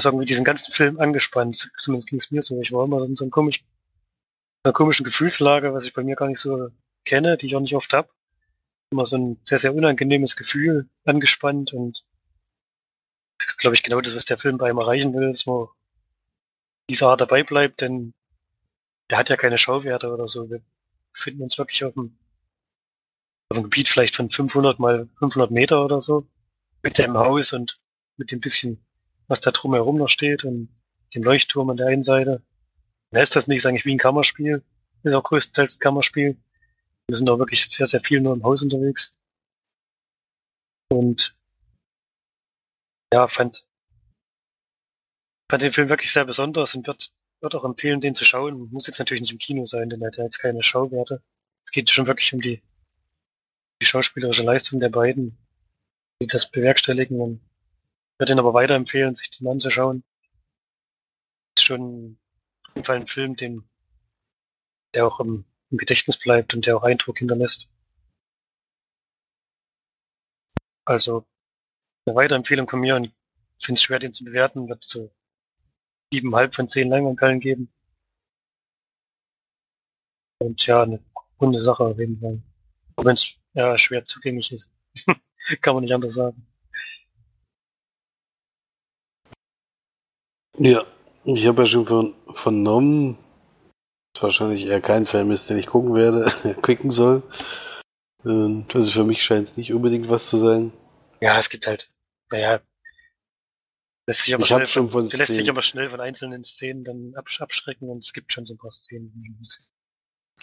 [0.00, 3.06] sagen, wie diesen ganzen Film angespannt, zumindest ging es mir so, ich war immer so
[3.06, 3.64] in so einem komischen,
[4.64, 6.70] einer komischen Gefühlslage, was ich bei mir gar nicht so
[7.04, 8.10] kenne, die ich auch nicht oft hab
[8.92, 12.04] immer so ein sehr, sehr unangenehmes Gefühl angespannt und
[13.38, 15.66] das ist, glaube ich, genau das, was der Film bei ihm erreichen will, dass man
[16.88, 18.14] dieser Art dabei bleibt, denn
[19.10, 20.48] der hat ja keine Schauwerte oder so.
[20.48, 20.62] Wir
[21.12, 22.18] befinden uns wirklich auf dem,
[23.48, 26.26] auf dem Gebiet vielleicht von 500 mal 500 Meter oder so
[26.82, 27.80] mit dem Haus und
[28.16, 28.84] mit dem bisschen,
[29.28, 30.68] was da drumherum noch steht und
[31.14, 32.42] dem Leuchtturm an der einen Seite.
[33.10, 34.62] Dann ist das nicht, eigentlich wie ein Kammerspiel.
[35.02, 36.36] Ist auch größtenteils ein Kammerspiel.
[37.12, 39.14] Wir sind auch wirklich sehr, sehr viel nur im Haus unterwegs.
[40.88, 41.36] Und
[43.12, 43.66] ja, fand,
[45.50, 48.70] fand den Film wirklich sehr besonders und wird, wird auch empfehlen, den zu schauen.
[48.70, 51.22] Muss jetzt natürlich nicht im Kino sein, denn er hat ja jetzt keine Schauwerte.
[51.66, 52.62] Es geht schon wirklich um die,
[53.82, 55.36] die schauspielerische Leistung der beiden,
[56.18, 57.20] die das bewerkstelligen.
[57.20, 57.42] Und
[58.16, 60.02] würde ihn aber weiterempfehlen, sich den anzuschauen.
[61.58, 62.18] Ist schon
[62.68, 63.68] auf jeden Fall ein Film, den,
[64.94, 67.68] der auch im im Gedächtnis bleibt und der auch Eindruck hinterlässt.
[70.84, 71.24] Also
[72.06, 73.06] eine weitere Empfehlung von mir und
[73.58, 75.10] ich finde es schwer, den zu bewerten, wird so
[76.12, 77.72] siebeneinhalb von zehn Leinwandperlen geben.
[80.38, 81.02] Und ja, eine
[81.40, 82.42] runde Sache auf jeden Fall.
[82.96, 84.72] Auch wenn es ja schwer zugänglich ist.
[85.62, 86.46] Kann man nicht anders sagen.
[90.56, 90.84] Ja,
[91.24, 93.16] ich habe ja schon vernommen,
[94.20, 96.24] wahrscheinlich eher kein Film ist, den ich gucken werde,
[96.62, 97.22] quicken soll.
[98.24, 100.72] Also für mich scheint es nicht unbedingt was zu sein.
[101.20, 101.90] Ja, es gibt halt,
[102.30, 102.60] naja,
[104.06, 107.14] lässt sich aber, ich schnell, schon von lässt sich aber schnell von einzelnen Szenen dann
[107.14, 109.12] abschrecken und es gibt schon so ein paar Szenen.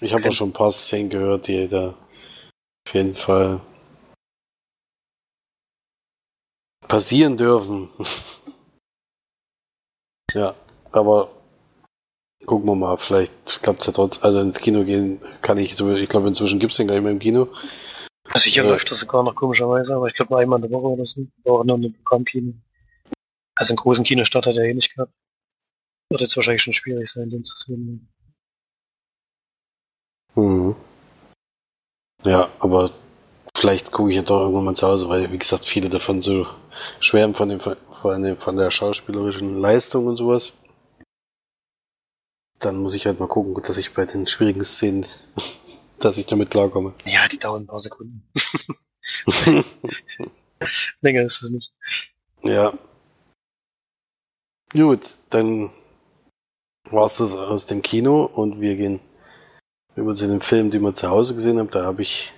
[0.01, 1.97] Ich habe auch schon ein paar Szenen gehört, die da
[2.87, 3.61] auf jeden Fall
[6.87, 7.89] passieren dürfen.
[10.33, 10.55] ja,
[10.91, 11.38] aber
[12.45, 14.23] Gucken wir mal, vielleicht klappt es ja trotzdem.
[14.23, 17.03] Also ins Kino gehen kann ich so, ich glaube inzwischen gibt es den gar nicht
[17.03, 17.49] mehr im Kino.
[18.23, 20.71] Also hier äh, läuft das sogar noch komischerweise, aber ich glaube nur einmal in der
[20.71, 21.27] Woche oder so.
[21.43, 22.53] War auch noch ein Programmkino.
[23.55, 25.13] Also einen großen Kinostart hat er eh nicht gehabt.
[26.09, 28.09] Wird jetzt wahrscheinlich schon schwierig sein, den zu sehen.
[30.35, 30.75] Mhm.
[32.23, 32.91] Ja, aber
[33.55, 36.47] vielleicht gucke ich ja doch irgendwann mal zu Hause, weil, wie gesagt, viele davon so
[36.99, 40.53] schwärmen von, dem, von, dem, von der schauspielerischen Leistung und sowas
[42.59, 45.05] dann muss ich halt mal gucken, dass ich bei den schwierigen Szenen,
[45.99, 46.93] dass ich damit klarkomme.
[47.05, 48.23] Ja, die dauern ein paar Sekunden.
[51.01, 51.73] Länger ist es nicht.
[52.41, 52.73] Ja.
[54.71, 55.69] Gut, dann
[56.91, 58.99] war's das aus dem Kino und wir gehen
[59.95, 61.71] über zu den Filmen, die wir zu Hause gesehen haben.
[61.71, 62.31] Da habe ich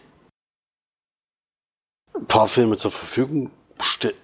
[2.14, 3.52] ein paar Filme zur Verfügung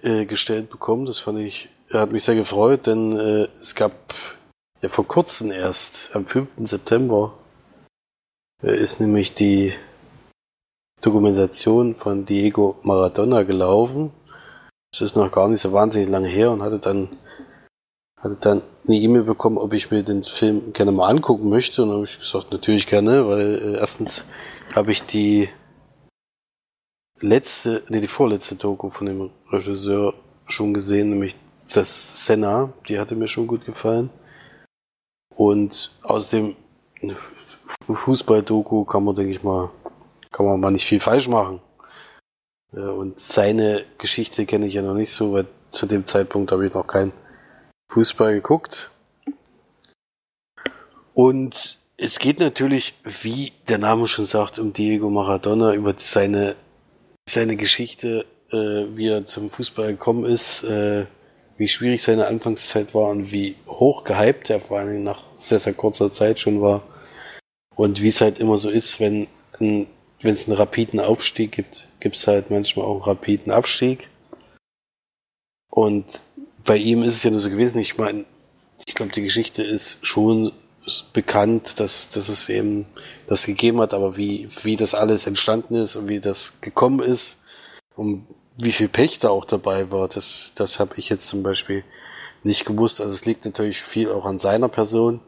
[0.02, 1.06] äh, gestellt bekommen.
[1.06, 3.92] Das fand ich, hat mich sehr gefreut, denn äh, es gab
[4.82, 6.66] ja, vor kurzem erst, am 5.
[6.66, 7.34] September,
[8.62, 9.72] äh, ist nämlich die
[11.00, 14.12] Dokumentation von Diego Maradona gelaufen.
[14.92, 17.08] Das ist noch gar nicht so wahnsinnig lange her und hatte dann
[18.20, 21.82] hatte dann eine E-Mail bekommen, ob ich mir den Film gerne mal angucken möchte.
[21.82, 24.24] Und habe ich gesagt, natürlich gerne, weil äh, erstens
[24.74, 25.48] habe ich die
[27.20, 30.14] letzte, nee, die vorletzte Doku von dem Regisseur
[30.46, 31.36] schon gesehen, nämlich
[31.74, 34.10] das Senna, die hatte mir schon gut gefallen.
[35.38, 36.56] Und aus dem
[37.88, 39.70] Fußball-Doku kann man, denke ich mal,
[40.32, 41.60] kann man mal nicht viel falsch machen.
[42.72, 46.74] Und seine Geschichte kenne ich ja noch nicht so, weil zu dem Zeitpunkt habe ich
[46.74, 47.12] noch kein
[47.92, 48.90] Fußball geguckt.
[51.14, 56.56] Und es geht natürlich, wie der Name schon sagt, um Diego Maradona, über seine,
[57.28, 61.06] seine Geschichte, äh, wie er zum Fußball gekommen ist, äh,
[61.58, 65.74] wie schwierig seine Anfangszeit war und wie hoch gehypt er vor allem nach sehr, sehr
[65.74, 66.82] kurzer Zeit schon war.
[67.74, 69.26] Und wie es halt immer so ist, wenn
[69.60, 69.88] ein,
[70.22, 74.08] wenn es einen rapiden Aufstieg gibt, gibt es halt manchmal auch einen rapiden Abstieg.
[75.70, 76.22] Und
[76.64, 78.24] bei ihm ist es ja nur so gewesen, ich meine,
[78.86, 80.52] ich glaube, die Geschichte ist schon
[81.12, 82.86] bekannt, dass, dass es eben
[83.26, 87.38] das gegeben hat, aber wie, wie das alles entstanden ist und wie das gekommen ist
[87.94, 88.26] und
[88.60, 91.84] wie viel Pech da auch dabei war, das, das habe ich jetzt zum Beispiel
[92.42, 93.00] nicht gewusst.
[93.00, 95.20] Also es liegt natürlich viel auch an seiner Person.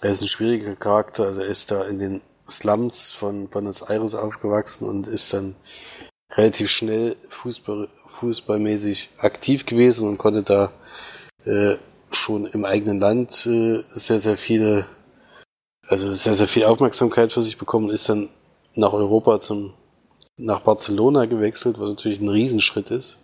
[0.00, 4.14] Er ist ein schwieriger Charakter, also er ist da in den Slums von Buenos Aires
[4.14, 5.54] aufgewachsen und ist dann
[6.32, 10.72] relativ schnell Fußball, fußballmäßig aktiv gewesen und konnte da
[11.44, 11.76] äh,
[12.10, 14.86] schon im eigenen Land äh, sehr, sehr viele,
[15.86, 18.28] also sehr, sehr viel Aufmerksamkeit für sich bekommen, ist dann
[18.74, 19.74] nach Europa zum,
[20.40, 23.18] nach Barcelona gewechselt, was natürlich ein Riesenschritt ist,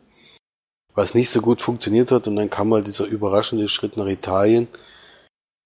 [0.94, 4.68] was nicht so gut funktioniert hat und dann kam mal dieser überraschende Schritt nach Italien,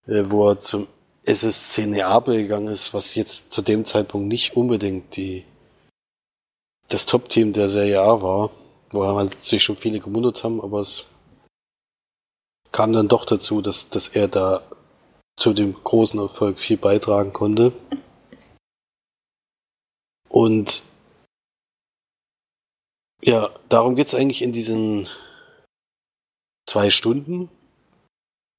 [0.07, 0.87] äh, wo er zum
[1.25, 5.45] SSC Neapel gegangen ist, was jetzt zu dem Zeitpunkt nicht unbedingt die
[6.89, 8.51] das Top-Team der Serie A war,
[8.91, 11.09] wo halt sich schon viele gewundert haben, aber es
[12.73, 14.63] kam dann doch dazu, dass, dass er da
[15.37, 17.73] zu dem großen Erfolg viel beitragen konnte.
[20.29, 20.83] Und
[23.23, 25.07] ja, darum geht's eigentlich in diesen
[26.67, 27.49] zwei Stunden,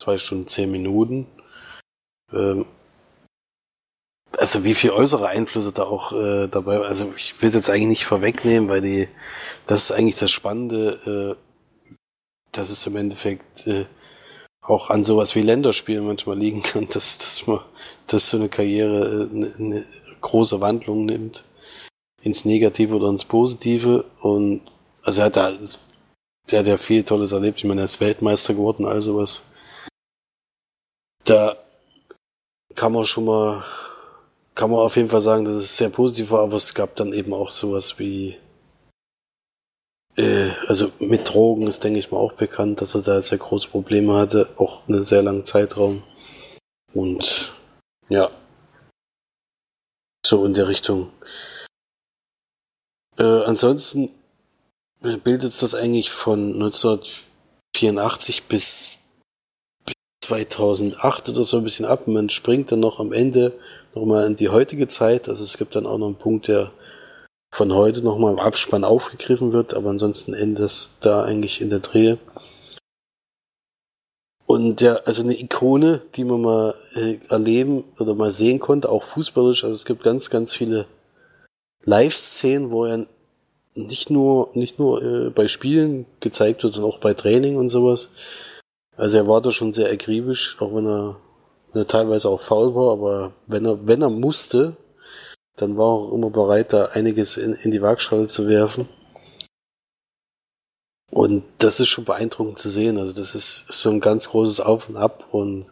[0.02, 1.28] zwei Stunden, zehn Minuten.
[2.32, 2.66] Ähm,
[4.38, 7.88] also wie viel äußere Einflüsse da auch äh, dabei, also ich will es jetzt eigentlich
[7.88, 9.08] nicht vorwegnehmen, weil die,
[9.66, 11.96] das ist eigentlich das Spannende, äh,
[12.52, 13.86] dass es im Endeffekt äh,
[14.62, 17.60] auch an sowas wie Länderspielen manchmal liegen kann, dass, dass man,
[18.08, 19.86] dass so eine Karriere äh, eine, eine
[20.22, 21.44] große Wandlung nimmt
[22.22, 24.62] ins Negative oder ins Positive und
[25.04, 25.52] also er hat da,
[26.50, 29.42] der hat ja viel Tolles erlebt, ich meine, er ist Weltmeister geworden, all sowas.
[31.26, 31.56] Da
[32.76, 33.64] kann man schon mal
[34.56, 37.14] kann man auf jeden Fall sagen, dass es sehr positiv war, aber es gab dann
[37.14, 38.38] eben auch sowas wie,
[40.18, 43.70] äh, also mit Drogen ist, denke ich mal, auch bekannt, dass er da sehr große
[43.70, 46.04] Probleme hatte, auch einen sehr langen Zeitraum.
[46.94, 47.54] Und
[48.10, 48.30] ja,
[50.26, 51.12] so in der Richtung.
[53.22, 54.10] Äh, ansonsten
[55.00, 59.02] bildet es das eigentlich von 1984 bis
[60.26, 62.08] 2008 oder so ein bisschen ab.
[62.08, 63.54] Man springt dann noch am Ende
[63.94, 65.30] nochmal in die heutige Zeit.
[65.30, 66.72] Also es gibt dann auch noch einen Punkt, der
[67.54, 71.80] von heute nochmal im Abspann aufgegriffen wird, aber ansonsten endet das da eigentlich in der
[71.80, 72.18] Drehe.
[74.48, 79.04] Und ja, also eine Ikone, die man mal äh, erleben oder mal sehen konnte, auch
[79.04, 79.64] fußballisch.
[79.64, 80.88] Also es gibt ganz, ganz viele
[81.84, 83.06] Live-Szenen, wo er
[83.74, 88.10] nicht nur, nicht nur äh, bei Spielen gezeigt wird, sondern auch bei Training und sowas.
[88.98, 91.18] Also er war da schon sehr akribisch, auch wenn er
[91.72, 94.76] wenn er teilweise auch faul war, aber wenn er, wenn er musste,
[95.56, 98.88] dann war er auch immer bereit, da einiges in, in die Waagschale zu werfen.
[101.10, 102.98] Und das ist schon beeindruckend zu sehen.
[102.98, 105.66] Also das ist so ein ganz großes Auf und Ab und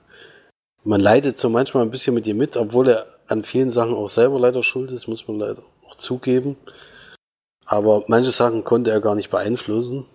[0.83, 4.09] man leidet so manchmal ein bisschen mit ihm mit, obwohl er an vielen Sachen auch
[4.09, 5.61] selber leider schuld ist, muss man leider
[5.99, 6.57] zugeben.
[7.65, 10.05] Aber manche Sachen konnte er gar nicht beeinflussen.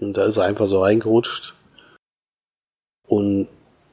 [0.00, 1.54] Und da ist er einfach so reingerutscht.
[3.06, 3.48] Und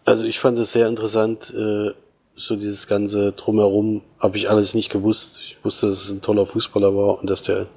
[0.05, 1.93] also ich fand es sehr interessant, äh,
[2.35, 5.41] so dieses ganze Drumherum habe ich alles nicht gewusst.
[5.41, 7.67] Ich wusste, dass es ein toller Fußballer war und dass der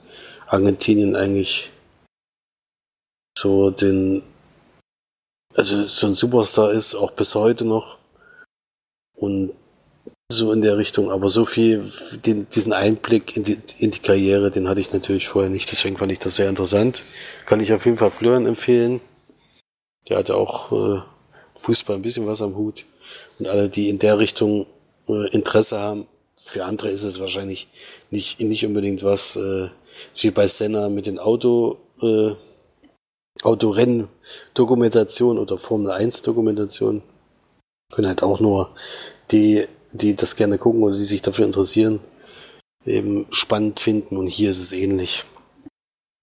[0.46, 1.70] Argentinien eigentlich
[3.36, 4.22] so den,
[5.54, 7.98] also so ein Superstar ist, auch bis heute noch.
[9.16, 9.54] Und
[10.31, 11.90] so in der Richtung, aber so viel,
[12.25, 15.97] den, diesen Einblick in die, in die Karriere, den hatte ich natürlich vorher nicht, deswegen
[15.97, 17.03] fand ich das sehr interessant.
[17.47, 19.01] Kann ich auf jeden Fall Florian empfehlen.
[20.09, 21.03] Der hatte auch äh,
[21.57, 22.87] Fußball ein bisschen was am Hut.
[23.38, 24.66] Und alle, die in der Richtung
[25.09, 26.07] äh, Interesse haben,
[26.45, 27.69] für andere ist es wahrscheinlich
[28.11, 29.69] nicht, nicht unbedingt was, äh,
[30.21, 32.33] wie bei Senna mit den Auto, äh,
[33.43, 37.03] Autorennen-Dokumentation oder Formel 1-Dokumentation.
[37.93, 38.71] Können halt auch nur
[39.31, 42.00] die, die das gerne gucken oder die sich dafür interessieren,
[42.85, 44.16] eben spannend finden.
[44.16, 45.24] Und hier ist es ähnlich.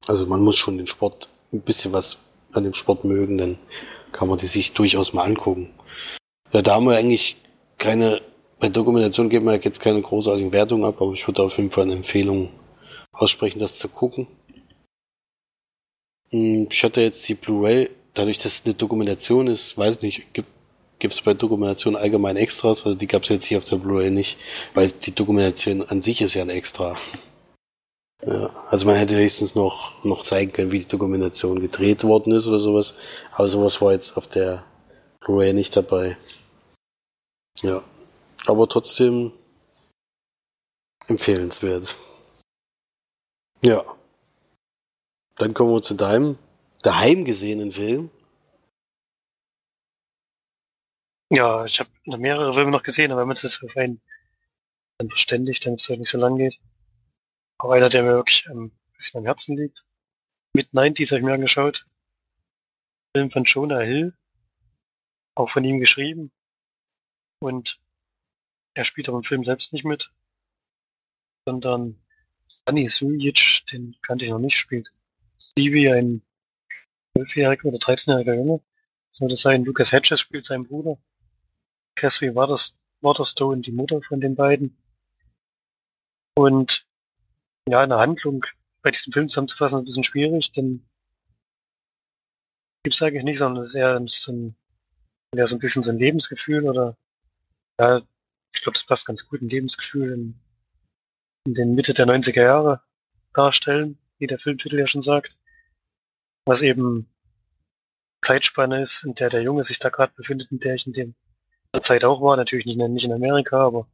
[0.08, 2.18] Also man muss schon den Sport ein bisschen was
[2.54, 3.58] an dem Sport mögen, dann
[4.12, 5.74] kann man die sich durchaus mal angucken.
[6.54, 7.36] Ja, da haben wir eigentlich
[7.78, 8.22] keine,
[8.60, 11.84] bei Dokumentation geben wir jetzt keine großartigen Wertungen ab, aber ich würde auf jeden Fall
[11.84, 12.50] eine Empfehlung
[13.12, 14.28] aussprechen, das zu gucken.
[16.30, 20.50] Hm, ich hatte jetzt die Blu-ray, dadurch, dass es eine Dokumentation ist, weiß nicht, gibt
[21.00, 24.38] es bei Dokumentation allgemein Extras, also die gab es jetzt hier auf der Blu-ray nicht,
[24.74, 26.96] weil die Dokumentation an sich ist ja ein Extra.
[28.26, 32.48] Ja, also man hätte höchstens noch, noch zeigen können, wie die Dokumentation gedreht worden ist
[32.48, 32.96] oder sowas,
[33.32, 34.64] aber sowas war jetzt auf der
[35.20, 36.18] Blu-ray nicht dabei.
[37.62, 37.84] Ja,
[38.46, 39.32] aber trotzdem
[41.08, 41.96] empfehlenswert.
[43.64, 43.84] Ja.
[45.36, 46.38] Dann kommen wir zu deinem
[46.82, 48.10] daheim gesehenen Film.
[51.30, 54.02] Ja, ich habe mehrere Filme noch gesehen, aber wenn man es auf einen
[54.98, 56.60] dann verständigt, damit es halt nicht so lang geht.
[57.60, 59.86] Auch einer, der mir wirklich ein bisschen am Herzen liegt.
[60.54, 61.86] Mit 90s habe ich mir angeschaut.
[63.16, 64.16] Film von Jonah Hill.
[65.36, 66.32] Auch von ihm geschrieben.
[67.40, 67.80] Und
[68.74, 70.12] er spielt aber im Film selbst nicht mit.
[71.46, 72.02] Sondern
[72.48, 74.90] Sunny Suljic, den kannte ich noch nicht, spielt
[75.40, 76.22] Stevie, ein
[77.18, 78.64] 12-jähriger oder 13-jähriger Junge.
[79.12, 79.64] Soll das sein?
[79.64, 80.98] Lucas Hedges spielt seinen Bruder.
[81.98, 84.78] Catherine Waterstone, die Mutter von den beiden.
[86.36, 86.86] Und
[87.68, 88.46] ja, eine Handlung
[88.84, 90.88] bei diesem Film zusammenzufassen ist ein bisschen schwierig, denn
[92.84, 94.56] gibt's eigentlich nicht, sondern es ist eher so ein,
[95.36, 96.96] ja, so ein bisschen so ein Lebensgefühl oder
[97.80, 97.98] ja,
[98.54, 100.40] ich glaube, das passt ganz gut, ein Lebensgefühl in,
[101.48, 102.82] in den Mitte der 90er Jahre
[103.34, 105.38] darstellen, wie der Filmtitel ja schon sagt.
[106.46, 107.10] Was eben
[108.24, 111.16] Zeitspanne ist, in der der Junge sich da gerade befindet, in der ich in dem
[111.78, 113.88] der Zeit auch war, natürlich nicht, nicht in Amerika, aber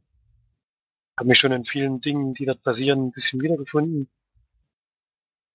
[1.18, 4.08] habe mich schon in vielen Dingen, die dort passieren, ein bisschen wiedergefunden.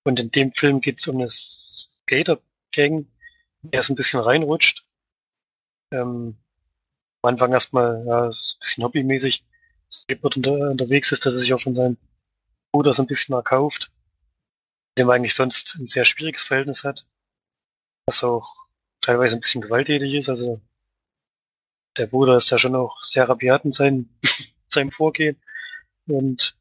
[0.04, 3.06] Und in dem Film geht es um eine Skater-Gang,
[3.62, 4.86] der so ein bisschen reinrutscht.
[5.92, 6.38] Ähm,
[7.22, 9.44] am Anfang erstmal ja, ein bisschen hobbymäßig
[9.92, 11.98] Skateboard unter, unterwegs ist, dass er sich auch von seinem
[12.72, 13.92] Bruder so ein bisschen erkauft,
[14.90, 17.06] mit dem eigentlich sonst ein sehr schwieriges Verhältnis hat,
[18.06, 18.48] was auch
[19.02, 20.28] teilweise ein bisschen gewalttätig ist.
[20.28, 20.62] Also
[21.96, 24.08] der Bruder ist ja schon auch sehr rabiat in seinem,
[24.66, 25.40] seinem Vorgehen.
[26.06, 26.56] Und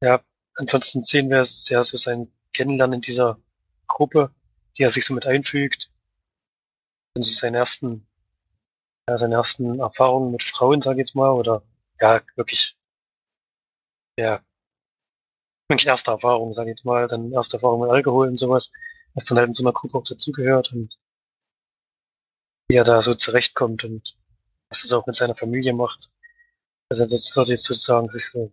[0.00, 0.22] ja,
[0.56, 3.38] ansonsten sehen wir sehr so sein Kennenlernen in dieser
[3.86, 4.34] Gruppe,
[4.76, 5.90] die er sich so mit einfügt.
[7.16, 8.06] Und so seine ersten,
[9.08, 11.62] ja, seine ersten Erfahrungen mit Frauen, sage ich jetzt mal, oder
[12.00, 12.76] ja, wirklich,
[14.18, 14.40] ja,
[15.68, 18.72] wirklich erste Erfahrungen, sage ich jetzt mal, dann erste Erfahrungen mit Alkohol und sowas,
[19.14, 20.96] was dann halt in so einer Gruppe auch dazugehört und
[22.68, 24.16] wie er da so zurechtkommt und
[24.68, 26.10] was es auch mit seiner Familie macht.
[26.90, 28.52] Also das dort jetzt sozusagen sich so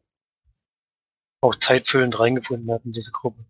[1.41, 3.45] auch zeitfüllend reingefunden hat in diese Gruppe.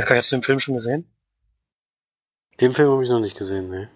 [0.00, 1.10] Hast du den Film schon gesehen?
[2.60, 3.90] Den Film habe ich noch nicht gesehen, ne.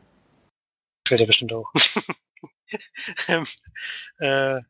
[1.07, 1.73] Fällt ja bestimmt auch.
[3.29, 3.47] ähm,
[4.19, 4.61] äh,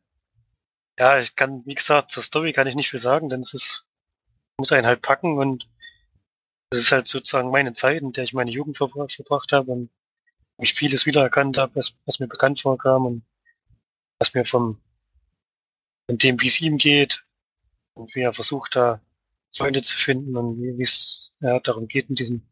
[0.99, 3.87] ja, ich kann, wie gesagt, zur Story kann ich nicht viel sagen, denn es ist,
[4.57, 5.67] muss einen halt packen und
[6.73, 9.89] es ist halt sozusagen meine Zeit, in der ich meine Jugend verbracht habe und
[10.57, 13.23] mich vieles wiedererkannt habe, was, was mir bekannt vorkam und
[14.19, 14.81] was mir vom,
[16.07, 17.25] von dem, wie es ihm geht
[17.95, 19.01] und wie er versucht, da
[19.55, 22.47] Freunde zu finden und wie es ja, darum geht, mit diesen,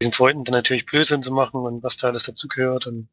[0.00, 3.08] diesen Freunden dann natürlich Blödsinn zu machen und was da alles dazugehört und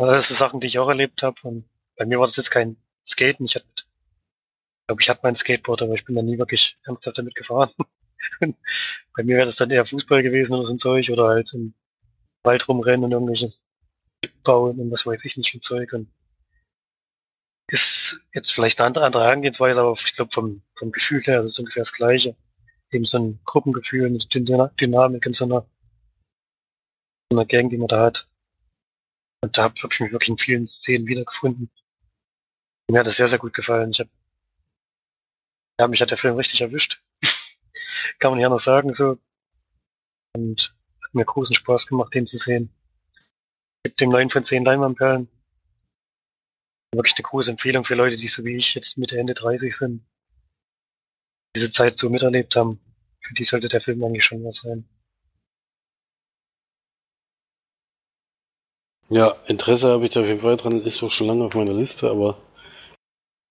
[0.00, 1.36] alles so Sachen, die ich auch erlebt habe.
[1.42, 3.46] Und bei mir war das jetzt kein Skaten.
[3.46, 3.66] Ich hatte,
[4.86, 7.70] glaube ich, hatte mein Skateboard, aber ich bin da nie wirklich ernsthaft damit gefahren.
[8.40, 11.74] bei mir wäre das dann eher Fußball gewesen oder so ein Zeug oder halt im
[12.44, 13.60] Wald rumrennen und irgendwelches
[14.42, 16.08] bauen und was weiß ich nicht für Zeug und
[17.68, 21.58] ist jetzt vielleicht eine andere, Herangehensweise, aber ich glaube vom, vom Gefühl her ist es
[21.58, 22.34] ungefähr das gleiche.
[22.90, 25.66] Eben so ein Gruppengefühl, eine Dynamik in so einer,
[27.30, 28.26] so einer Gang, die man da hat.
[29.42, 31.70] Und da habe ich mich wirklich in vielen Szenen wiedergefunden.
[32.86, 33.90] Und mir hat das sehr, sehr gut gefallen.
[33.90, 34.08] Ich hab,
[35.78, 37.02] ja, mich hat der Film richtig erwischt.
[38.18, 39.18] Kann man nicht anders sagen, so.
[40.36, 42.72] Und hat mir großen Spaß gemacht, den zu sehen
[43.88, 45.28] gibt dem 9 von 10 Leinwandperlen.
[46.94, 50.06] Wirklich eine große Empfehlung für Leute, die so wie ich jetzt Mitte, Ende 30 sind,
[51.56, 52.80] diese Zeit so miterlebt haben.
[53.20, 54.88] Für die sollte der Film eigentlich schon was sein.
[59.10, 61.72] Ja, Interesse habe ich da auf jeden Fall dran, ist auch schon lange auf meiner
[61.72, 62.38] Liste, aber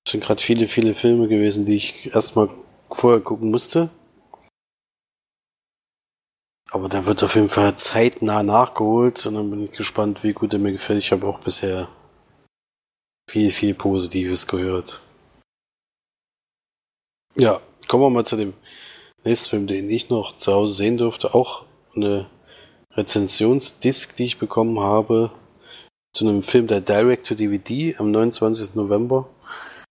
[0.06, 2.50] es sind gerade viele, viele Filme gewesen, die ich erstmal
[2.91, 3.89] vorher gucken musste.
[6.72, 10.53] Aber da wird auf jeden Fall zeitnah nachgeholt und dann bin ich gespannt, wie gut
[10.53, 10.99] er mir gefällt.
[10.99, 11.88] Ich habe auch bisher
[13.30, 14.99] viel, viel Positives gehört.
[17.36, 18.53] Ja, kommen wir mal zu dem
[19.24, 21.34] nächsten Film, den ich noch zu Hause sehen durfte.
[21.34, 21.65] Auch
[21.95, 22.30] eine
[22.93, 25.32] Rezensionsdisk, die ich bekommen habe
[26.13, 28.76] zu einem Film, der Direct to DVD am 29.
[28.76, 29.30] November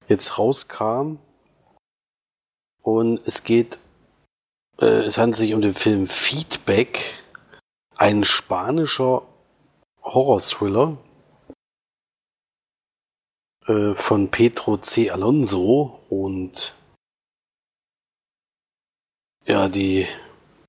[0.09, 1.19] jetzt rauskam.
[2.83, 3.79] Und es geht,
[4.85, 7.15] es handelt sich um den Film Feedback,
[7.97, 9.23] ein spanischer
[10.03, 10.99] Horror-Thriller
[13.67, 15.11] äh, von Pedro C.
[15.11, 16.75] Alonso und
[19.47, 20.07] ja, die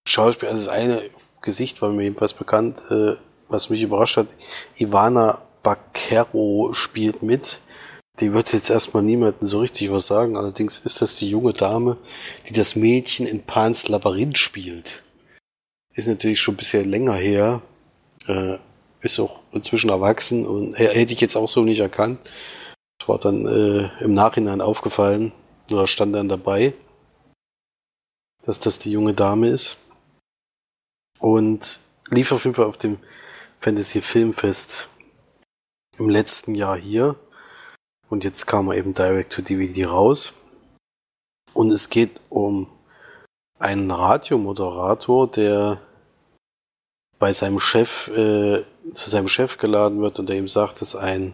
[0.07, 1.09] Schauspieler, also das eine
[1.41, 3.15] Gesicht war mir jedenfalls bekannt, äh,
[3.47, 4.33] was mich überrascht hat.
[4.77, 7.59] Ivana Baquero spielt mit.
[8.20, 10.38] Die wird jetzt erstmal niemandem so richtig was sagen.
[10.38, 11.97] Allerdings ist das die junge Dame,
[12.47, 15.03] die das Mädchen in Pans Labyrinth spielt.
[15.93, 17.61] Ist natürlich schon bisschen länger her.
[18.28, 18.57] Äh,
[19.01, 22.20] ist auch inzwischen erwachsen und äh, hätte ich jetzt auch so nicht erkannt.
[22.97, 25.32] Das war dann äh, im Nachhinein aufgefallen.
[25.72, 26.74] Oder stand dann dabei,
[28.43, 29.78] dass das die junge Dame ist.
[31.20, 32.97] Und lief auf jeden Fall auf dem
[33.59, 34.88] Fantasy Filmfest
[35.97, 37.15] im letzten Jahr hier.
[38.09, 40.33] Und jetzt kam er eben direct to DVD raus.
[41.53, 42.67] Und es geht um
[43.59, 45.81] einen Radiomoderator, der
[47.19, 51.33] bei seinem Chef, äh, zu seinem Chef geladen wird und der ihm sagt, dass ein,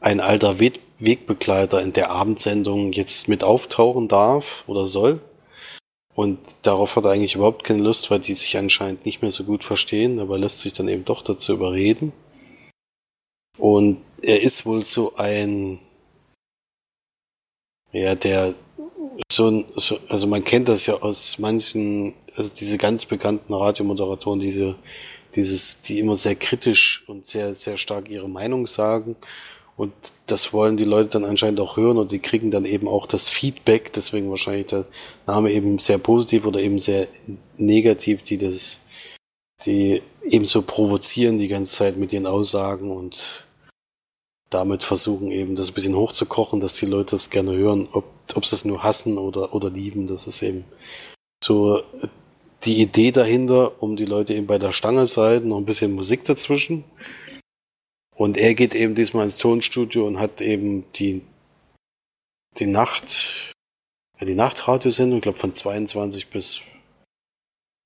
[0.00, 5.18] ein alter We Wegbegleiter in der Abendsendung jetzt mit auftauchen darf oder soll.
[6.14, 9.44] Und darauf hat er eigentlich überhaupt keine Lust, weil die sich anscheinend nicht mehr so
[9.44, 12.12] gut verstehen, aber lässt sich dann eben doch dazu überreden.
[13.58, 15.78] Und er ist wohl so ein,
[17.92, 18.54] ja, der
[19.30, 24.40] so ein, so, also man kennt das ja aus manchen, also diese ganz bekannten Radiomoderatoren,
[24.40, 24.76] diese,
[25.34, 29.16] dieses, die immer sehr kritisch und sehr, sehr stark ihre Meinung sagen.
[29.76, 29.92] Und
[30.26, 33.30] das wollen die Leute dann anscheinend auch hören und sie kriegen dann eben auch das
[33.30, 34.84] Feedback, deswegen wahrscheinlich der
[35.26, 37.08] Name eben sehr positiv oder eben sehr
[37.56, 38.76] negativ, die das,
[39.64, 43.41] die eben so provozieren die ganze Zeit mit ihren Aussagen und
[44.52, 48.44] damit versuchen eben das ein bisschen hochzukochen, dass die Leute das gerne hören, ob, ob
[48.44, 50.06] sie es nur hassen oder, oder lieben.
[50.06, 50.64] Das ist eben
[51.42, 51.82] so
[52.64, 55.94] die Idee dahinter, um die Leute eben bei der Stange zu halten, noch ein bisschen
[55.94, 56.84] Musik dazwischen.
[58.14, 61.22] Und er geht eben diesmal ins Tonstudio und hat eben die,
[62.58, 63.52] die Nacht,
[64.20, 66.60] die Nachtradiosendung, ich glaube von 22 bis,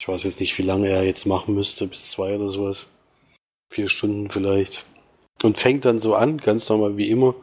[0.00, 2.86] ich weiß jetzt nicht, wie lange er jetzt machen müsste, bis zwei oder sowas.
[3.72, 4.84] Vier Stunden vielleicht.
[5.42, 7.34] Und fängt dann so an, ganz normal wie immer,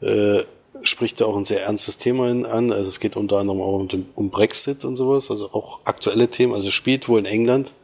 [0.00, 0.42] äh,
[0.82, 2.72] spricht er auch ein sehr ernstes Thema an.
[2.72, 6.54] Also es geht unter anderem auch um, um Brexit und sowas, also auch aktuelle Themen.
[6.54, 7.74] Also spielt wohl in England,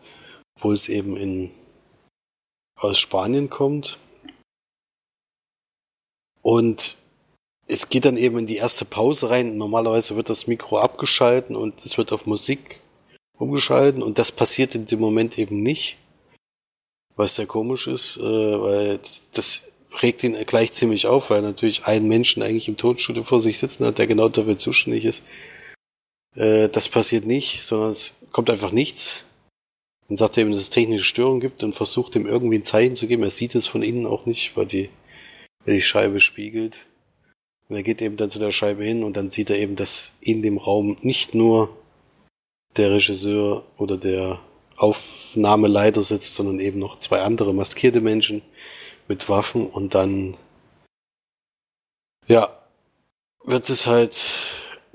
[0.61, 1.51] wo es eben in
[2.79, 3.99] aus Spanien kommt.
[6.43, 6.97] Und
[7.67, 9.57] es geht dann eben in die erste Pause rein.
[9.57, 12.81] Normalerweise wird das Mikro abgeschalten und es wird auf Musik
[13.39, 15.97] umgeschalten und das passiert in dem Moment eben nicht.
[17.17, 19.01] Was sehr komisch ist, äh, weil
[19.33, 23.59] das regt ihn gleich ziemlich auf, weil natürlich einen Menschen eigentlich im Tonstudio vor sich
[23.59, 25.23] sitzen hat, der genau dafür zuständig ist.
[26.35, 29.25] Äh, das passiert nicht, sondern es kommt einfach nichts.
[30.09, 32.95] Dann sagt er eben, dass es technische Störungen gibt und versucht ihm irgendwie ein Zeichen
[32.95, 33.23] zu geben.
[33.23, 34.91] Er sieht es von innen auch nicht, weil die,
[35.65, 36.87] weil die Scheibe spiegelt.
[37.69, 40.17] Und er geht eben dann zu der Scheibe hin und dann sieht er eben, dass
[40.21, 41.77] in dem Raum nicht nur
[42.77, 44.41] der Regisseur oder der
[44.77, 48.43] Aufnahmeleiter sitzt, sondern eben noch zwei andere maskierte Menschen
[49.09, 50.37] mit Waffen und dann
[52.27, 52.57] ja
[53.45, 54.17] wird es halt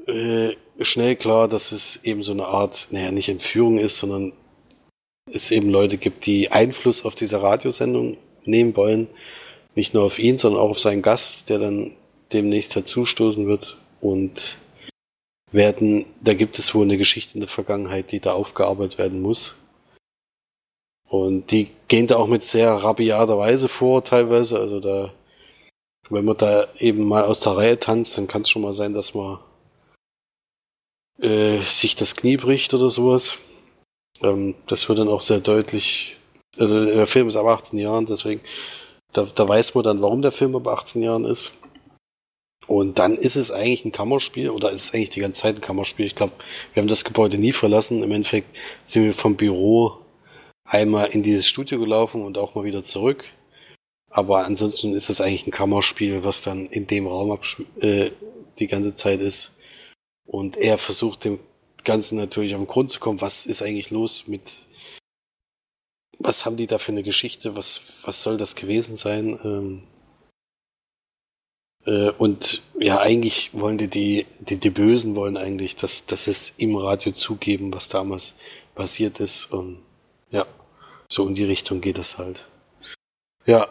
[0.08, 4.34] äh, schnell klar, dass es eben so eine Art, naja, nicht Entführung ist, sondern
[5.32, 9.08] es eben Leute gibt, die Einfluss auf diese Radiosendung nehmen wollen.
[9.76, 11.92] Nicht nur auf ihn, sondern auch auf seinen Gast, der dann
[12.34, 13.78] demnächst dazustoßen wird.
[14.02, 14.58] Und
[15.52, 19.56] werden, da gibt es wohl eine Geschichte in der Vergangenheit, die da aufgearbeitet werden muss.
[21.12, 24.58] Und die gehen da auch mit sehr rabiater Weise vor, teilweise.
[24.58, 25.14] Also da,
[26.10, 28.94] wenn man da eben mal aus der Reihe tanzt, dann kann es schon mal sein,
[28.94, 29.38] dass man
[31.20, 33.36] äh, sich das Knie bricht oder sowas.
[34.24, 36.16] Ähm, das wird dann auch sehr deutlich.
[36.58, 38.40] Also der Film ist ab 18 Jahren, deswegen,
[39.12, 41.52] da, da weiß man dann, warum der Film ab 18 Jahren ist.
[42.68, 45.62] Und dann ist es eigentlich ein Kammerspiel, oder ist es eigentlich die ganze Zeit ein
[45.62, 46.06] Kammerspiel.
[46.06, 46.32] Ich glaube,
[46.74, 48.02] wir haben das Gebäude nie verlassen.
[48.02, 49.98] Im Endeffekt sind wir vom Büro
[50.64, 53.26] einmal in dieses Studio gelaufen und auch mal wieder zurück.
[54.10, 57.40] Aber ansonsten ist es eigentlich ein Kammerspiel, was dann in dem Raum
[57.80, 58.12] äh,
[58.60, 59.56] die ganze Zeit ist.
[60.26, 61.40] Und er versucht dem
[61.84, 64.66] Ganzen natürlich auf den Grund zu kommen, was ist eigentlich los mit,
[66.20, 67.56] was haben die da für eine Geschichte?
[67.56, 69.40] Was, was soll das gewesen sein?
[69.44, 69.88] Ähm,
[71.86, 76.54] äh, und ja, eigentlich wollen die, die, die, die Bösen wollen eigentlich, dass, dass es
[76.58, 78.36] im Radio zugeben, was damals
[78.76, 79.52] passiert ist.
[79.52, 79.80] Und
[81.12, 82.46] so in die Richtung geht es halt.
[83.46, 83.68] Ja,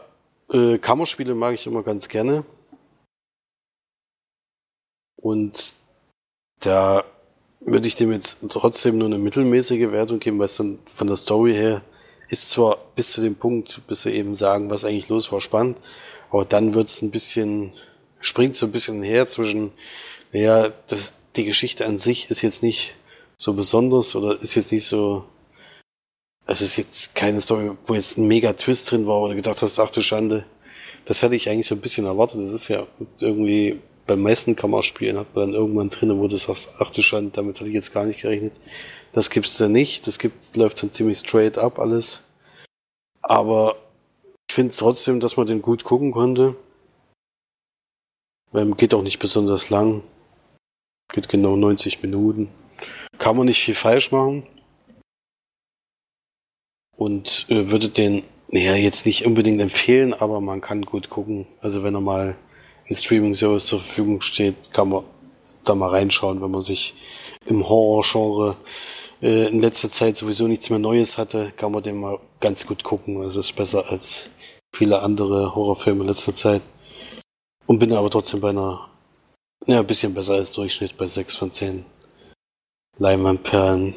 [0.53, 2.45] äh, Kammerspiele mag ich immer ganz gerne.
[5.17, 5.75] Und
[6.61, 7.03] da
[7.61, 11.17] würde ich dem jetzt trotzdem nur eine mittelmäßige Wertung geben, weil es dann von der
[11.17, 11.83] Story her
[12.29, 15.81] ist zwar bis zu dem Punkt, bis sie eben sagen, was eigentlich los war, spannend,
[16.31, 17.73] aber dann wird es ein bisschen,
[18.21, 19.73] springt so ein bisschen her zwischen,
[20.33, 22.95] naja, das, die Geschichte an sich ist jetzt nicht
[23.37, 25.25] so besonders oder ist jetzt nicht so,
[26.51, 29.79] es ist jetzt keine Story, wo jetzt ein mega Twist drin war oder gedacht hast,
[29.79, 30.45] ach du Schande.
[31.05, 32.41] Das hatte ich eigentlich so ein bisschen erwartet.
[32.41, 32.87] Das ist ja
[33.21, 37.31] irgendwie beim meisten Kammerspielen hat man dann irgendwann drin, wo du sagst, ach du Schande,
[37.31, 38.53] damit hatte ich jetzt gar nicht gerechnet.
[39.13, 40.09] Das gibt's da nicht.
[40.09, 42.25] Das gibt, läuft dann ziemlich straight up alles.
[43.23, 43.77] Aber
[44.49, 46.57] ich finde trotzdem, dass man den gut gucken konnte.
[48.53, 50.03] Ähm, geht auch nicht besonders lang.
[51.13, 52.51] Geht genau 90 Minuten.
[53.19, 54.45] Kann man nicht viel falsch machen.
[57.01, 61.47] Und äh, würde den, naja, jetzt nicht unbedingt empfehlen, aber man kann gut gucken.
[61.63, 62.37] Also wenn er mal
[62.85, 65.05] in Streaming-Service zur Verfügung steht, kann man
[65.65, 66.93] da mal reinschauen, wenn man sich
[67.47, 68.55] im Horror-Genre
[69.23, 72.85] äh, in letzter Zeit sowieso nichts mehr Neues hatte, kann man den mal ganz gut
[72.85, 73.23] gucken.
[73.23, 74.29] Also ist besser als
[74.71, 76.61] viele andere Horrorfilme in letzter Zeit.
[77.65, 78.91] Und bin aber trotzdem bei einer,
[79.67, 81.83] ja, ein bisschen besser als Durchschnitt bei 6 von 10
[82.99, 83.95] Leinwandperlen.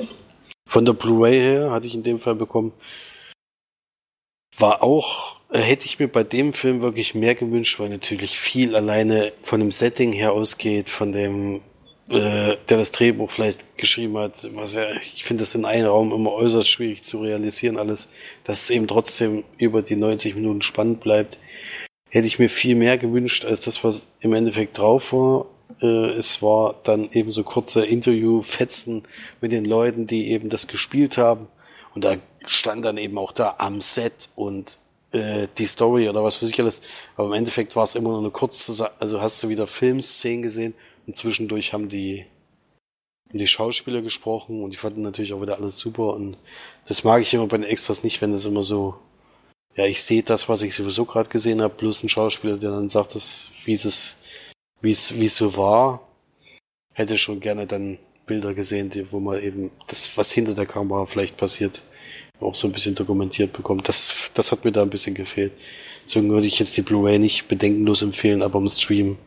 [0.68, 2.74] Von der Blu-ray her hatte ich in dem Fall bekommen.
[4.58, 8.76] War auch, äh, hätte ich mir bei dem Film wirklich mehr gewünscht, weil natürlich viel
[8.76, 11.62] alleine von dem Setting her ausgeht, von dem
[12.10, 16.12] äh, der das Drehbuch vielleicht geschrieben hat, was ja, ich finde das in einem Raum
[16.12, 18.10] immer äußerst schwierig zu realisieren alles,
[18.44, 21.40] dass es eben trotzdem über die 90 Minuten spannend bleibt.
[22.10, 25.46] Hätte ich mir viel mehr gewünscht als das, was im Endeffekt drauf war.
[25.82, 29.04] Äh, es war dann eben so kurze Interview-Fetzen
[29.42, 31.48] mit den Leuten, die eben das gespielt haben.
[31.94, 32.16] Und da
[32.46, 34.80] stand dann eben auch da am Set und
[35.12, 36.82] äh, die Story oder was weiß ich alles.
[37.16, 40.74] Aber im Endeffekt war es immer nur eine kurze, also hast du wieder Filmszenen gesehen
[41.08, 42.26] und zwischendurch haben die,
[43.32, 46.14] die Schauspieler gesprochen und die fanden natürlich auch wieder alles super.
[46.14, 46.38] Und
[46.88, 48.96] das mag ich immer bei den Extras nicht, wenn es immer so,
[49.76, 52.90] ja, ich sehe das, was ich sowieso gerade gesehen habe, plus ein Schauspieler, der dann
[52.90, 54.18] sagt, dass, wie es, wie es,
[54.84, 56.08] wie es so war.
[56.94, 61.06] Hätte schon gerne dann Bilder gesehen, die, wo man eben das, was hinter der Kamera
[61.06, 61.82] vielleicht passiert,
[62.40, 63.88] auch so ein bisschen dokumentiert bekommt.
[63.88, 65.54] Das, das hat mir da ein bisschen gefehlt.
[66.06, 69.18] Deswegen würde ich jetzt die Blu-ray nicht bedenkenlos empfehlen, aber im Stream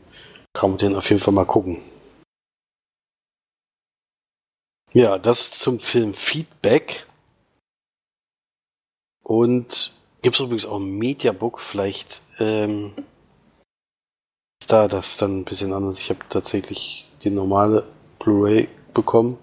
[0.53, 1.79] kann man den auf jeden Fall mal gucken.
[4.93, 7.07] Ja, das zum Film Feedback.
[9.23, 9.93] Und
[10.23, 12.93] gibt es übrigens auch ein Mediabook, vielleicht ähm,
[14.67, 16.01] da das dann ein bisschen anders.
[16.01, 17.85] Ich habe tatsächlich die normale
[18.19, 19.39] Blu-ray bekommen.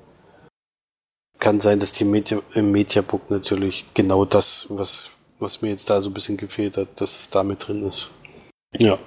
[1.40, 6.02] Kann sein, dass die Media, im Mediabook natürlich genau das, was, was mir jetzt da
[6.02, 8.12] so ein bisschen gefehlt hat, dass es da mit drin ist.
[8.78, 8.98] Ja.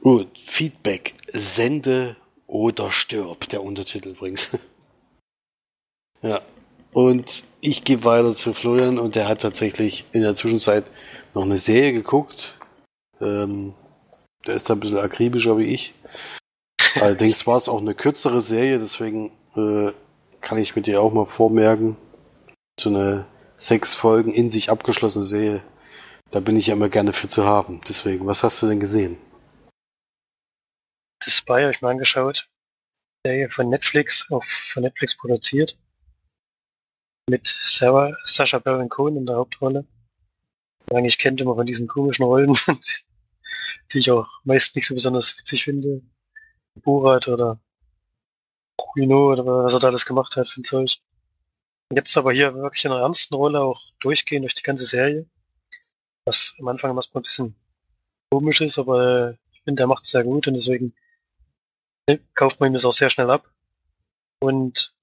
[0.00, 1.14] Gut, Feedback.
[1.28, 2.16] Sende
[2.46, 4.50] oder stirb, der Untertitel übrigens.
[6.22, 6.40] ja.
[6.92, 10.84] Und ich gehe weiter zu Florian und der hat tatsächlich in der Zwischenzeit
[11.34, 12.56] noch eine Serie geguckt.
[13.20, 13.74] Ähm,
[14.46, 15.94] der ist da ein bisschen akribischer wie ich.
[16.96, 19.92] Allerdings war es auch eine kürzere Serie, deswegen äh,
[20.40, 21.96] kann ich mit dir auch mal vormerken.
[22.78, 23.26] So eine
[23.56, 25.62] sechs Folgen in sich abgeschlossene Serie.
[26.30, 27.80] Da bin ich ja immer gerne für zu haben.
[27.88, 29.16] Deswegen, was hast du denn gesehen?
[31.24, 32.48] The Spy habe ich mal angeschaut.
[33.26, 35.76] Serie von Netflix, auch von Netflix produziert.
[37.30, 39.86] Mit Sarah, Sasha Baron Cohen in der Hauptrolle.
[40.92, 42.58] Eigentlich kennt immer von diesen komischen Rollen,
[43.92, 46.02] die ich auch meist nicht so besonders witzig finde.
[46.76, 47.60] Borat oder
[48.76, 50.88] Bruno oder was er da alles gemacht hat für ein.
[51.92, 55.26] Jetzt aber hier wirklich in einer ernsten Rolle auch durchgehen durch die ganze Serie.
[56.26, 57.54] Was am Anfang erstmal ein bisschen
[58.30, 60.94] komisch ist, aber ich finde, der macht es sehr gut und deswegen
[62.34, 63.50] kauft man ihm das auch sehr schnell ab.
[64.40, 64.94] Und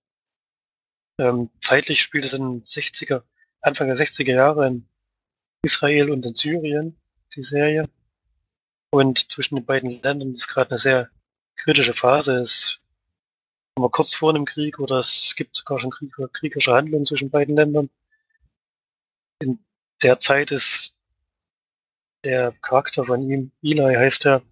[1.18, 3.24] ähm, zeitlich spielt es in 60er,
[3.62, 4.88] Anfang der 60er Jahre in
[5.64, 6.98] Israel und in Syrien,
[7.36, 7.90] die Serie.
[8.92, 11.10] Und zwischen den beiden Ländern ist gerade eine sehr
[11.56, 12.42] kritische Phase.
[12.42, 12.82] Es ist
[13.78, 17.56] immer kurz vor einem Krieg oder es gibt sogar schon Krieg, kriegerische Handlungen zwischen beiden
[17.56, 17.90] Ländern.
[19.40, 19.60] In
[20.04, 20.94] der Zeit ist
[22.26, 24.44] der Charakter von ihm, Eli heißt er,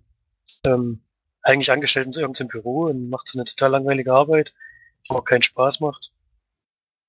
[0.66, 1.02] ähm,
[1.42, 4.54] eigentlich angestellt in irgendeinem Büro und macht so eine total langweilige Arbeit,
[5.06, 6.12] die auch keinen Spaß macht.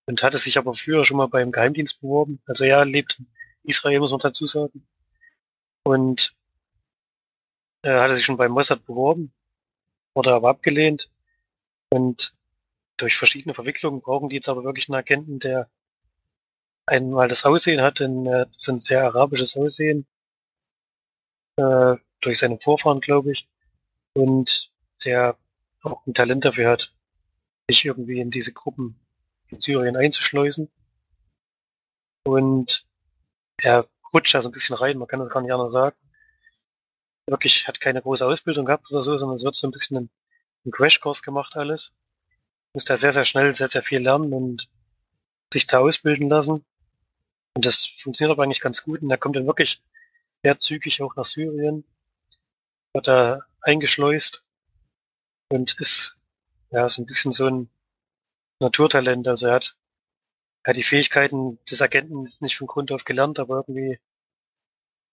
[0.07, 2.41] und hatte sich aber früher schon mal beim Geheimdienst beworben.
[2.47, 3.29] Also er lebt in
[3.63, 4.85] Israel, muss man dazu sagen.
[5.85, 6.35] Und
[7.83, 9.33] äh, hatte sich schon beim Mossad beworben,
[10.15, 11.11] wurde aber abgelehnt.
[11.93, 12.35] Und
[12.97, 15.69] durch verschiedene Verwicklungen brauchen die jetzt aber wirklich einen Agenten, der
[16.87, 20.07] einmal das Aussehen hat, ein, äh, so ein sehr arabisches Aussehen,
[21.57, 23.49] äh, durch seine Vorfahren, glaube ich,
[24.15, 24.71] und
[25.05, 25.39] der
[25.83, 26.93] auch ein Talent dafür hat,
[27.71, 29.01] sich irgendwie in diese Gruppen
[29.49, 30.71] in Syrien einzuschleusen.
[32.25, 32.87] Und
[33.57, 35.97] er rutscht da so ein bisschen rein, man kann das gar nicht anders sagen.
[37.31, 40.11] Wirklich hat keine große Ausbildung gehabt oder so, sondern es wird so ein bisschen ein,
[40.67, 41.93] ein Crashkurs gemacht alles.
[42.75, 44.69] Muss da sehr, sehr schnell, sehr, sehr viel lernen und
[45.53, 46.65] sich da ausbilden lassen.
[47.55, 49.03] Und das funktioniert aber eigentlich ganz gut.
[49.03, 49.81] Und er kommt dann wirklich
[50.43, 51.85] sehr zügig auch nach Syrien,
[52.95, 54.45] wird da eingeschleust
[55.51, 56.17] und ist
[56.71, 57.71] ja so ein bisschen so ein
[58.59, 59.29] Naturtalent.
[59.29, 59.77] Also er hat,
[60.65, 64.01] er hat die Fähigkeiten des Agenten nicht von Grund auf gelernt, aber irgendwie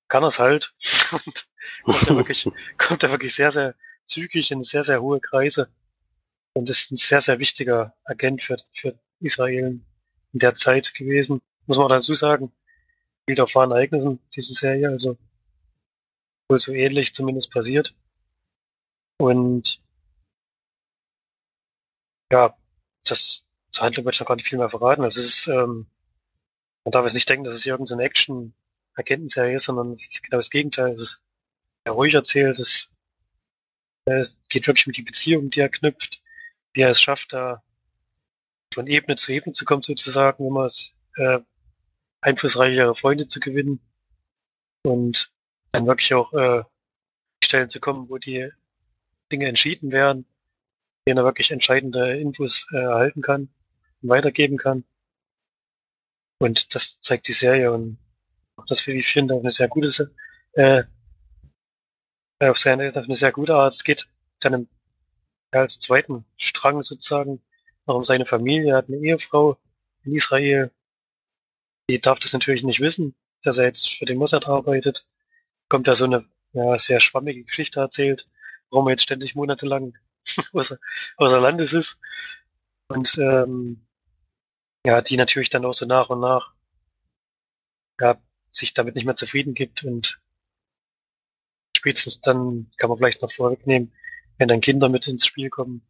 [0.07, 0.73] kann er es halt.
[1.11, 1.45] Und
[1.83, 5.69] kommt er wirklich, kommt er wirklich sehr, sehr zügig in sehr, sehr hohe Kreise.
[6.53, 9.79] Und ist ein sehr, sehr wichtiger Agent für, für Israel
[10.33, 11.41] in der Zeit gewesen.
[11.65, 12.51] Muss man dazu sagen,
[13.23, 15.17] spielt auf wahren Ereignissen, diese Serie, also
[16.49, 17.93] wohl so ähnlich zumindest passiert.
[19.19, 19.81] Und
[22.31, 22.55] ja,
[23.03, 25.03] das zur Handlung ich noch gar nicht viel mehr verraten.
[25.03, 25.87] Also es ist, ähm,
[26.83, 28.66] man darf jetzt nicht denken, dass es irgendeine Action-Agentenserie
[28.97, 30.91] ist, sondern es ist genau das Gegenteil.
[30.91, 31.23] Es ist
[31.85, 32.59] sehr ruhig erzählt.
[32.59, 32.93] Es,
[34.05, 36.21] äh, es geht wirklich um die Beziehung, die er knüpft,
[36.73, 37.63] wie er es schafft, da
[38.73, 41.39] von Ebene zu Ebene zu kommen, sozusagen, um es äh,
[42.21, 43.79] einflussreichere Freunde zu gewinnen
[44.83, 45.31] und
[45.71, 46.63] dann wirklich auch äh,
[47.43, 48.51] Stellen zu kommen, wo die
[49.31, 50.25] Dinge entschieden werden,
[51.07, 53.49] denen er wirklich entscheidende Infos äh, erhalten kann
[54.01, 54.83] und weitergeben kann.
[56.39, 57.97] Und das zeigt die Serie und
[58.67, 60.13] das, wie ich finde, auf eine sehr gute,
[60.53, 60.83] äh,
[62.39, 63.73] auf, seine, auf eine sehr gute Art.
[63.73, 64.07] Es geht
[64.39, 64.69] dann im,
[65.51, 67.41] als zweiten Strang sozusagen
[67.85, 68.71] noch um seine Familie.
[68.71, 69.57] Er hat eine Ehefrau
[70.03, 70.71] in Israel.
[71.89, 75.05] Die darf das natürlich nicht wissen, dass er jetzt für den Mossad arbeitet.
[75.69, 78.27] Kommt da so eine ja, sehr schwammige Geschichte erzählt,
[78.69, 79.97] warum er jetzt ständig monatelang
[80.53, 80.77] außer,
[81.17, 81.99] außer Landes ist.
[82.89, 83.85] Und ähm,
[84.85, 86.53] ja, die natürlich dann auch so nach und nach
[87.99, 88.17] ja,
[88.51, 90.19] sich damit nicht mehr zufrieden gibt und
[91.75, 93.93] spätestens dann kann man vielleicht noch vorwegnehmen,
[94.37, 95.81] wenn dann Kinder mit ins Spiel kommen.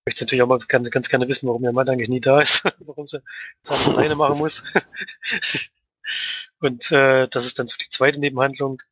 [0.00, 2.40] Ich möchte natürlich auch mal ganz, ganz gerne wissen, warum ihr Mann eigentlich nie da
[2.40, 3.22] ist, warum sie
[3.64, 4.62] das alleine machen muss.
[6.60, 8.82] und äh, das ist dann so die zweite Nebenhandlung.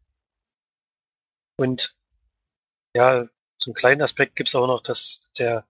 [1.56, 1.96] Und
[2.94, 3.28] ja,
[3.66, 5.66] einen kleinen Aspekt gibt es auch noch, dass der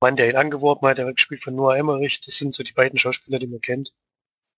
[0.00, 2.72] Mann, der ihn angeworben hat, der wird gespielt von Noah Emmerich, das sind so die
[2.72, 3.92] beiden Schauspieler, die man kennt.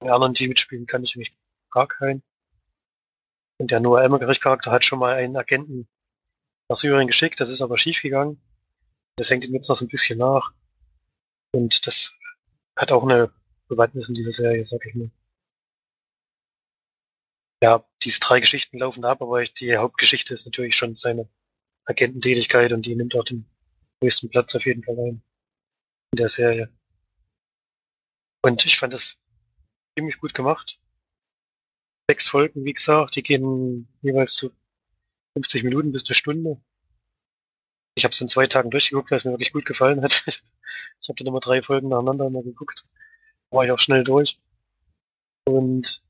[0.03, 1.35] Die anderen, die mitspielen, kann ich nämlich
[1.71, 2.23] gar keinen.
[3.59, 5.87] Und der Noah Emmerich-Charakter hat schon mal einen Agenten
[6.69, 8.41] nach Syrien geschickt, das ist aber schiefgegangen.
[9.17, 10.53] Das hängt ihm jetzt noch so ein bisschen nach.
[11.53, 12.17] Und das
[12.77, 13.31] hat auch eine
[13.69, 15.11] Bewandtnis in dieser Serie, sag ich mal.
[17.63, 21.29] Ja, diese drei Geschichten laufen ab, aber die Hauptgeschichte ist natürlich schon seine
[21.85, 23.45] Agententätigkeit und die nimmt auch den
[24.03, 25.23] höchsten Platz auf jeden Fall ein
[26.13, 26.71] in der Serie.
[28.43, 29.19] Und ich fand das
[30.01, 30.81] ziemlich gut gemacht.
[32.09, 34.51] Sechs Folgen, wie gesagt, die gehen jeweils zu
[35.35, 36.61] 50 Minuten bis eine Stunde.
[37.95, 40.25] Ich habe es in zwei Tagen durchgeguckt, weil es mir wirklich gut gefallen hat.
[41.03, 42.85] Ich habe dann immer drei Folgen nacheinander immer geguckt.
[43.51, 44.39] War ich auch schnell durch.
[45.49, 46.03] Und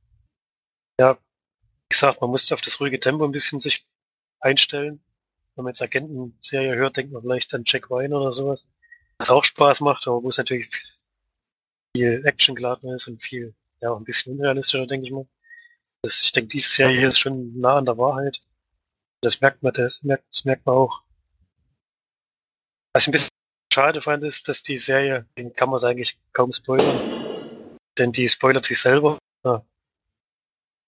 [1.01, 3.87] ja, wie gesagt, man muss auf das ruhige Tempo ein bisschen sich
[4.41, 5.01] einstellen
[5.61, 8.69] wenn man jetzt Agentenserie hört, denkt man vielleicht an Jack Ryan oder sowas.
[9.19, 10.71] Was auch Spaß macht, aber wo es natürlich
[11.95, 15.27] viel Action geladen ist und viel, ja, auch ein bisschen unrealistischer, denke ich mal.
[16.03, 18.43] Das, ich denke, diese Serie ist schon nah an der Wahrheit.
[19.23, 21.03] Das merkt man, das merkt, das merkt man auch.
[22.93, 23.29] Was ich ein bisschen
[23.73, 26.99] schade fand, ist, dass die Serie, den kann man es eigentlich kaum spoilern.
[27.99, 29.19] Denn die spoilert sich selber.
[29.45, 29.65] Ja.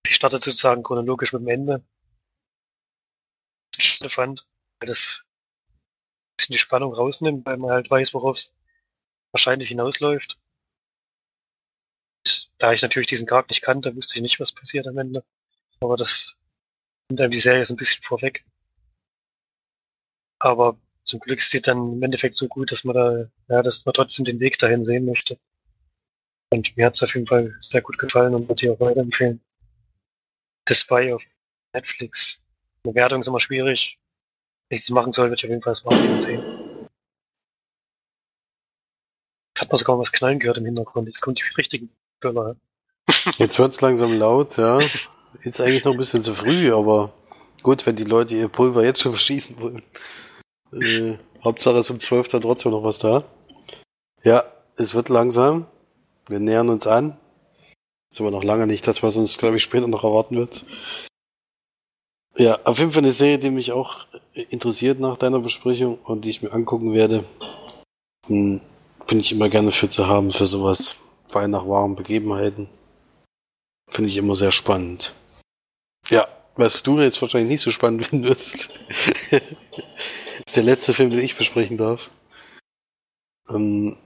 [0.06, 1.84] Die startet sozusagen chronologisch mit dem Ende.
[3.76, 4.46] Ich fand
[4.82, 8.52] weil das ein bisschen die Spannung rausnimmt, weil man halt weiß, worauf es
[9.30, 10.40] wahrscheinlich hinausläuft.
[12.62, 15.24] Da ich natürlich diesen Charakter nicht kannte, wusste ich nicht, was passiert am Ende.
[15.80, 16.36] Aber das
[17.08, 18.44] nimmt einem die Serie so ein bisschen vorweg.
[20.38, 23.84] Aber zum Glück ist sie dann im Endeffekt so gut, dass man da, ja, dass
[23.84, 25.40] man trotzdem den Weg dahin sehen möchte.
[26.52, 29.40] Und mir hat es auf jeden Fall sehr gut gefallen und würde ich auch weiterempfehlen.
[30.68, 31.24] The Spy auf
[31.72, 32.40] Netflix.
[32.84, 33.98] Eine Wertung ist immer schwierig
[34.70, 36.88] nichts machen soll, wird ich auf jeden Fall das Smartphone sehen.
[39.54, 41.08] Das hat man sogar was knallen gehört im Hintergrund.
[41.08, 41.90] Jetzt kommt die richtigen
[42.22, 42.56] Böller.
[43.36, 44.80] Jetzt wird's langsam laut, ja.
[45.42, 47.12] Ist eigentlich noch ein bisschen zu früh, aber
[47.62, 49.82] gut, wenn die Leute ihr Pulver jetzt schon verschießen wollen.
[50.72, 53.24] Äh, Hauptsache ist um 12 dann trotzdem noch was da.
[54.22, 54.44] Ja,
[54.76, 55.66] es wird langsam.
[56.28, 57.18] Wir nähern uns an.
[58.10, 60.64] Ist aber noch lange nicht das, was uns, glaube ich, später noch erwarten wird.
[62.36, 64.06] Ja, auf jeden Fall eine Serie, die mich auch
[64.50, 67.24] interessiert nach deiner Besprechung und die ich mir angucken werde.
[68.26, 68.60] Hm,
[69.06, 70.96] bin ich immer gerne für zu haben, für sowas.
[71.32, 72.68] Weil nach wahren Begebenheiten.
[73.90, 75.14] Finde ich immer sehr spannend.
[76.08, 78.70] Ja, was du jetzt wahrscheinlich nicht so spannend finden wirst,
[80.46, 82.10] ist der letzte Film, den ich besprechen darf.
[83.48, 83.96] Ähm,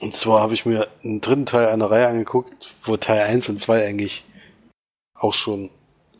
[0.00, 3.60] und zwar habe ich mir einen dritten Teil einer Reihe angeguckt, wo Teil 1 und
[3.60, 4.24] 2 eigentlich
[5.14, 5.70] auch schon,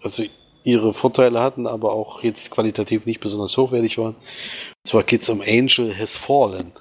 [0.02, 0.24] also
[0.64, 4.16] ihre Vorteile hatten, aber auch jetzt qualitativ nicht besonders hochwertig waren.
[4.16, 6.72] Und zwar geht's um Angel Has Fallen.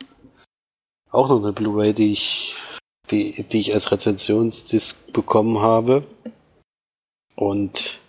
[1.12, 2.56] Auch noch eine Blu-ray, die ich,
[3.12, 6.06] die, die ich als Rezensionsdisk bekommen habe.
[7.36, 8.00] Und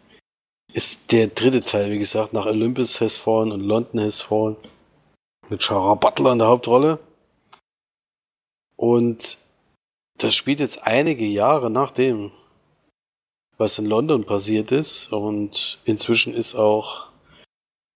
[0.73, 4.57] ist der dritte Teil, wie gesagt, nach Olympus Has Fallen und London Has Fallen.
[5.49, 6.99] Mit Shara Butler in der Hauptrolle.
[8.77, 9.39] Und
[10.19, 12.31] das spielt jetzt einige Jahre nach dem,
[13.57, 15.13] was in London passiert ist.
[15.13, 17.08] Und inzwischen ist auch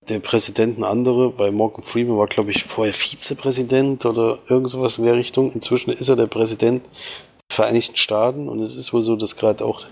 [0.08, 4.98] der Präsident ein andere, weil Morgan Freeman war, glaube ich, vorher Vizepräsident oder irgend sowas
[4.98, 5.52] in der Richtung.
[5.52, 9.64] Inzwischen ist er der Präsident der Vereinigten Staaten und es ist wohl so, dass gerade
[9.64, 9.84] auch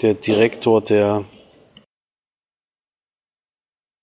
[0.00, 1.24] der Direktor der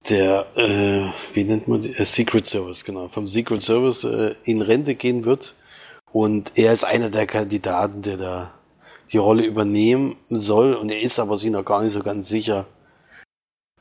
[0.09, 1.93] der, äh, wie nennt man die?
[1.93, 5.55] Äh, Secret Service, genau, vom Secret Service äh, in Rente gehen wird.
[6.11, 8.53] Und er ist einer der Kandidaten, der da
[9.11, 10.73] die Rolle übernehmen soll.
[10.73, 12.65] Und er ist aber sich noch gar nicht so ganz sicher,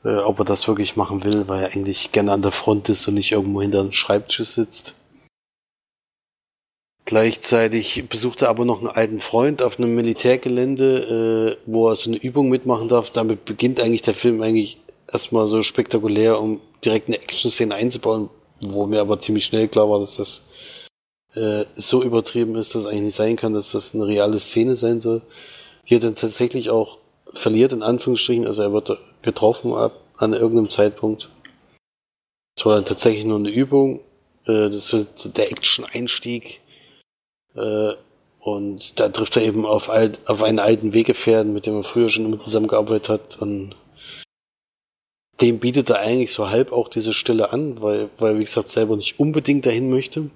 [0.03, 3.07] äh, ob er das wirklich machen will, weil er eigentlich gerne an der Front ist
[3.07, 4.95] und nicht irgendwo hinter einem Schreibtisch sitzt.
[7.05, 12.11] Gleichzeitig besucht er aber noch einen alten Freund auf einem Militärgelände, äh, wo er so
[12.11, 13.09] eine Übung mitmachen darf.
[13.09, 14.77] Damit beginnt eigentlich der Film eigentlich
[15.11, 18.29] erstmal so spektakulär, um direkt eine Action-Szene einzubauen,
[18.61, 20.43] wo mir aber ziemlich schnell klar war, dass das
[21.33, 24.75] äh, so übertrieben ist, dass es eigentlich nicht sein kann, dass das eine reale Szene
[24.75, 25.23] sein soll.
[25.89, 26.99] Die er dann tatsächlich auch
[27.33, 31.29] verliert, in Anführungsstrichen, also er wird getroffen ab an irgendeinem Zeitpunkt.
[32.57, 34.01] Es war dann tatsächlich nur eine Übung,
[34.45, 36.61] äh, das ist der Action-Einstieg.
[37.55, 37.93] Äh,
[38.41, 42.09] und da trifft er eben auf, alt, auf einen alten Weggefährten, mit dem er früher
[42.09, 43.41] schon immer zusammengearbeitet hat.
[43.41, 43.75] Und
[45.41, 48.95] dem bietet er eigentlich so halb auch diese Stelle an, weil, weil wie gesagt, selber
[48.95, 50.29] nicht unbedingt dahin möchte.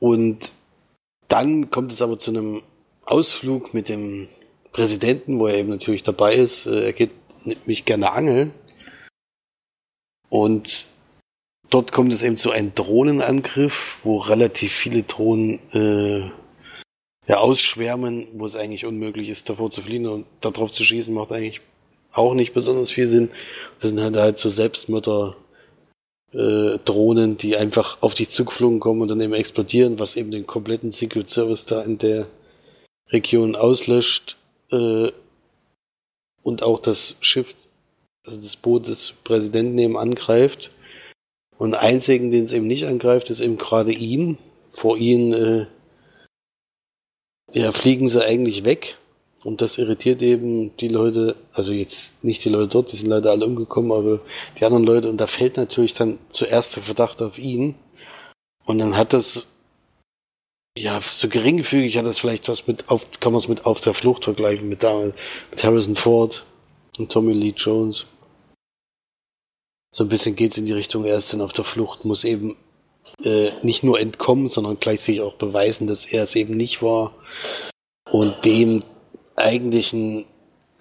[0.00, 0.54] Und
[1.28, 2.62] dann kommt es aber zu einem
[3.04, 4.28] Ausflug mit dem
[4.78, 6.66] Präsidenten, wo er eben natürlich dabei ist.
[6.66, 7.10] Äh, er geht
[7.44, 8.52] nämlich gerne angeln.
[10.28, 10.86] Und
[11.68, 16.30] dort kommt es eben zu einem Drohnenangriff, wo relativ viele Drohnen äh,
[17.26, 21.32] ja, ausschwärmen, wo es eigentlich unmöglich ist, davor zu fliehen und darauf zu schießen, macht
[21.32, 21.60] eigentlich
[22.12, 23.30] auch nicht besonders viel Sinn.
[23.80, 25.34] Das sind halt, halt so Selbstmörder
[26.32, 30.46] äh, Drohnen, die einfach auf dich zugeflogen kommen und dann eben explodieren, was eben den
[30.46, 32.28] kompletten Secret Service da in der
[33.10, 34.37] Region auslöscht
[34.70, 35.10] äh,
[36.42, 37.54] und auch das Schiff,
[38.24, 40.70] also das Boot des Präsidenten eben angreift.
[41.56, 44.38] Und einzigen, den es eben nicht angreift, ist eben gerade ihn.
[44.68, 45.66] Vor ihn äh,
[47.52, 48.96] ja, fliegen sie eigentlich weg
[49.44, 53.30] und das irritiert eben die Leute, also jetzt nicht die Leute dort, die sind leider
[53.30, 54.20] alle umgekommen, aber
[54.58, 55.08] die anderen Leute.
[55.08, 57.76] Und da fällt natürlich dann zuerst der Verdacht auf ihn.
[58.64, 59.46] Und dann hat das,
[60.78, 63.94] ja, so geringfügig hat das vielleicht was mit, auf, kann man es mit auf der
[63.94, 65.14] Flucht vergleichen, mit damals,
[65.50, 66.44] mit Harrison Ford
[66.98, 68.06] und Tommy Lee Jones.
[69.90, 72.56] So ein bisschen geht's in die Richtung, er ist dann auf der Flucht, muss eben
[73.24, 77.14] äh, nicht nur entkommen, sondern gleichzeitig auch beweisen, dass er es eben nicht war.
[78.10, 78.80] Und dem
[79.34, 80.26] eigentlichen,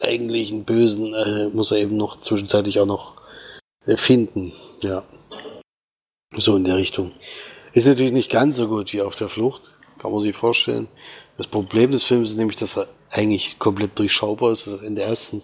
[0.01, 3.15] eigentlichen Bösen äh, muss er eben noch zwischenzeitlich auch noch
[3.85, 4.53] äh, finden.
[4.83, 5.03] Ja.
[6.35, 7.13] So in der Richtung.
[7.73, 10.87] Ist natürlich nicht ganz so gut wie auf der Flucht, kann man sich vorstellen.
[11.37, 14.67] Das Problem des Films ist nämlich, dass er eigentlich komplett durchschaubar ist.
[14.67, 15.41] Also in der ersten,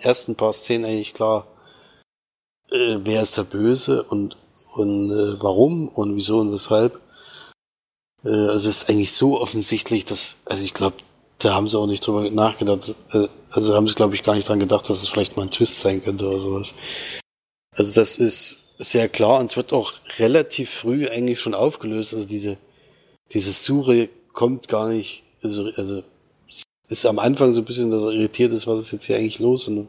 [0.00, 1.46] ersten paar Szenen eigentlich klar,
[2.70, 4.36] äh, wer ist der Böse und,
[4.74, 7.00] und äh, warum und wieso und weshalb.
[8.24, 10.96] Äh, also es ist eigentlich so offensichtlich, dass, also ich glaube,
[11.38, 12.94] da haben sie auch nicht drüber nachgedacht.
[13.12, 15.50] Äh, also haben sie, glaube ich, gar nicht dran gedacht, dass es vielleicht mal ein
[15.50, 16.74] Twist sein könnte oder sowas.
[17.72, 22.14] Also das ist sehr klar und es wird auch relativ früh eigentlich schon aufgelöst.
[22.14, 22.58] Also diese,
[23.32, 26.02] diese Suche kommt gar nicht, also, also
[26.88, 29.40] ist am Anfang so ein bisschen, dass er irritiert ist, was ist jetzt hier eigentlich
[29.40, 29.88] los und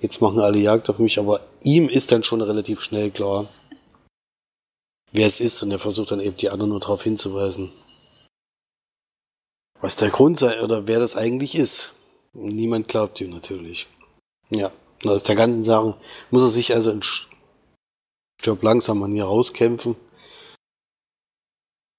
[0.00, 3.48] jetzt machen alle Jagd auf mich, aber ihm ist dann schon relativ schnell klar,
[5.12, 7.70] wer es ist und er versucht dann eben die anderen nur darauf hinzuweisen.
[9.80, 11.92] Was der Grund sei oder wer das eigentlich ist.
[12.34, 13.88] Niemand glaubt ihm natürlich.
[14.50, 14.72] Ja,
[15.04, 15.96] aus der ganzen Sache
[16.30, 19.96] muss er sich also in Stirb langsam Manier rauskämpfen.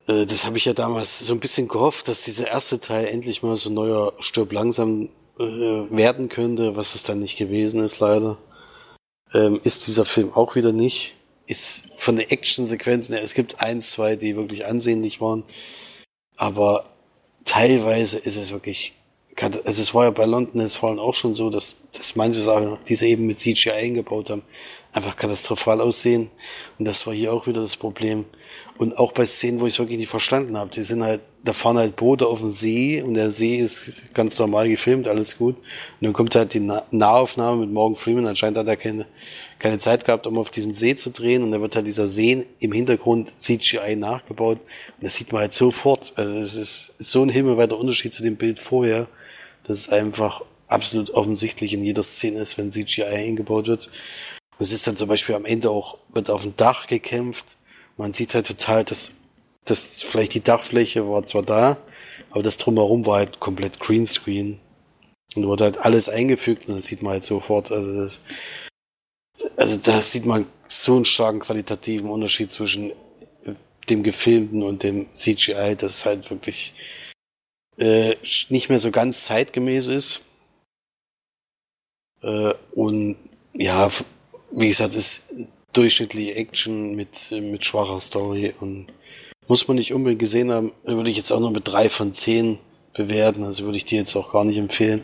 [0.08, 3.42] Äh, das habe ich ja damals so ein bisschen gehofft, dass dieser erste Teil endlich
[3.44, 8.38] mal so neuer Stirb langsam äh, werden könnte, was es dann nicht gewesen ist, leider.
[9.34, 11.16] Ähm, ist dieser Film auch wieder nicht.
[11.46, 15.44] Ist von den Actionsequenzen her, es gibt ein, zwei, die wirklich ansehnlich waren.
[16.38, 16.86] Aber
[17.46, 18.94] teilweise ist es wirklich,
[19.36, 22.78] also es war ja bei London ist Fallen auch schon so, dass, dass manche Sachen,
[22.88, 24.44] die sie eben mit CGI eingebaut haben,
[24.94, 26.30] einfach katastrophal aussehen.
[26.80, 28.26] Und das war hier auch wieder das Problem.
[28.78, 31.54] Und auch bei Szenen, wo ich es wirklich nicht verstanden habe, die sind halt, da
[31.54, 35.58] fahren halt Boote auf dem See und der See ist ganz normal gefilmt, alles gut.
[35.58, 35.66] Und
[36.02, 39.06] dann kommt halt die Nahaufnahme mit Morgan Freeman, anscheinend hat er keine,
[39.60, 42.48] keine Zeit gehabt, um auf diesen See zu drehen und dann wird halt dieser See
[42.60, 46.14] im Hintergrund CGI nachgebaut und das sieht man halt sofort.
[46.16, 49.08] Also es ist so ein himmelweiter Unterschied zu dem Bild vorher,
[49.66, 53.86] dass es einfach absolut offensichtlich in jeder Szene ist, wenn CGI eingebaut wird.
[54.58, 57.58] Und es ist dann zum Beispiel am Ende auch, wird auf dem Dach gekämpft
[57.98, 59.14] man sieht halt total, dass,
[59.66, 61.78] dass vielleicht die Dachfläche war zwar da,
[62.32, 64.60] aber das drumherum war halt komplett Greenscreen.
[65.36, 67.72] Und wurde halt alles eingefügt und das sieht man halt sofort.
[67.72, 68.20] Also, das,
[69.58, 72.94] also da sieht man so einen starken qualitativen Unterschied zwischen
[73.90, 76.74] dem gefilmten und dem CGI, das halt wirklich
[77.78, 78.16] äh,
[78.50, 80.22] nicht mehr so ganz zeitgemäß ist.
[82.22, 83.18] Äh, und
[83.54, 83.90] ja,
[84.52, 85.24] wie gesagt, ist
[85.74, 88.88] durchschnittliche Action mit, mit schwacher Story und
[89.48, 92.60] muss man nicht unbedingt gesehen haben, würde ich jetzt auch nur mit drei von zehn
[92.94, 95.04] bewerten, also würde ich die jetzt auch gar nicht empfehlen.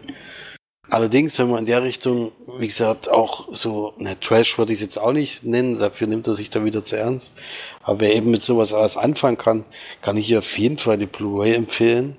[0.92, 4.84] Allerdings, wenn man in der Richtung, wie gesagt, auch so, ne, Trash würde ich es
[4.84, 7.40] jetzt auch nicht nennen, dafür nimmt er sich da wieder zu ernst.
[7.84, 9.66] Aber wer eben mit sowas alles anfangen kann,
[10.02, 12.18] kann ich hier auf jeden Fall die Blu-ray empfehlen.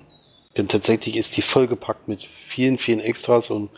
[0.55, 3.71] Denn tatsächlich ist die vollgepackt mit vielen, vielen Extras und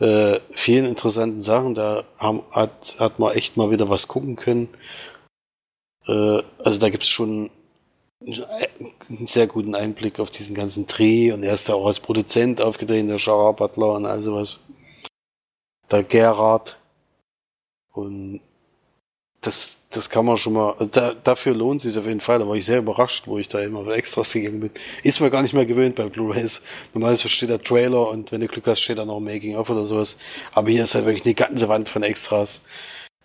[0.00, 1.74] äh, vielen interessanten Sachen.
[1.74, 4.68] Da haben, hat, hat man echt mal wieder was gucken können.
[6.06, 7.50] Äh, also da gibt's schon
[8.20, 12.60] einen sehr guten Einblick auf diesen ganzen Dreh und er ist ja auch als Produzent
[12.60, 14.60] aufgetreten, der Gerard Butler und all sowas.
[15.90, 16.78] Der Gerard.
[17.92, 18.40] Und
[19.40, 22.40] das, das kann man schon mal, da, dafür lohnt es sich auf jeden Fall.
[22.40, 24.70] Da war ich sehr überrascht, wo ich da immer für Extras gegangen bin.
[25.02, 26.62] Ist mir gar nicht mehr gewöhnt bei Blu-rays.
[26.92, 30.16] Normalerweise steht der Trailer und wenn du Glück hast, steht da noch Making-of oder sowas.
[30.52, 32.62] Aber hier ist halt wirklich eine ganze Wand von Extras,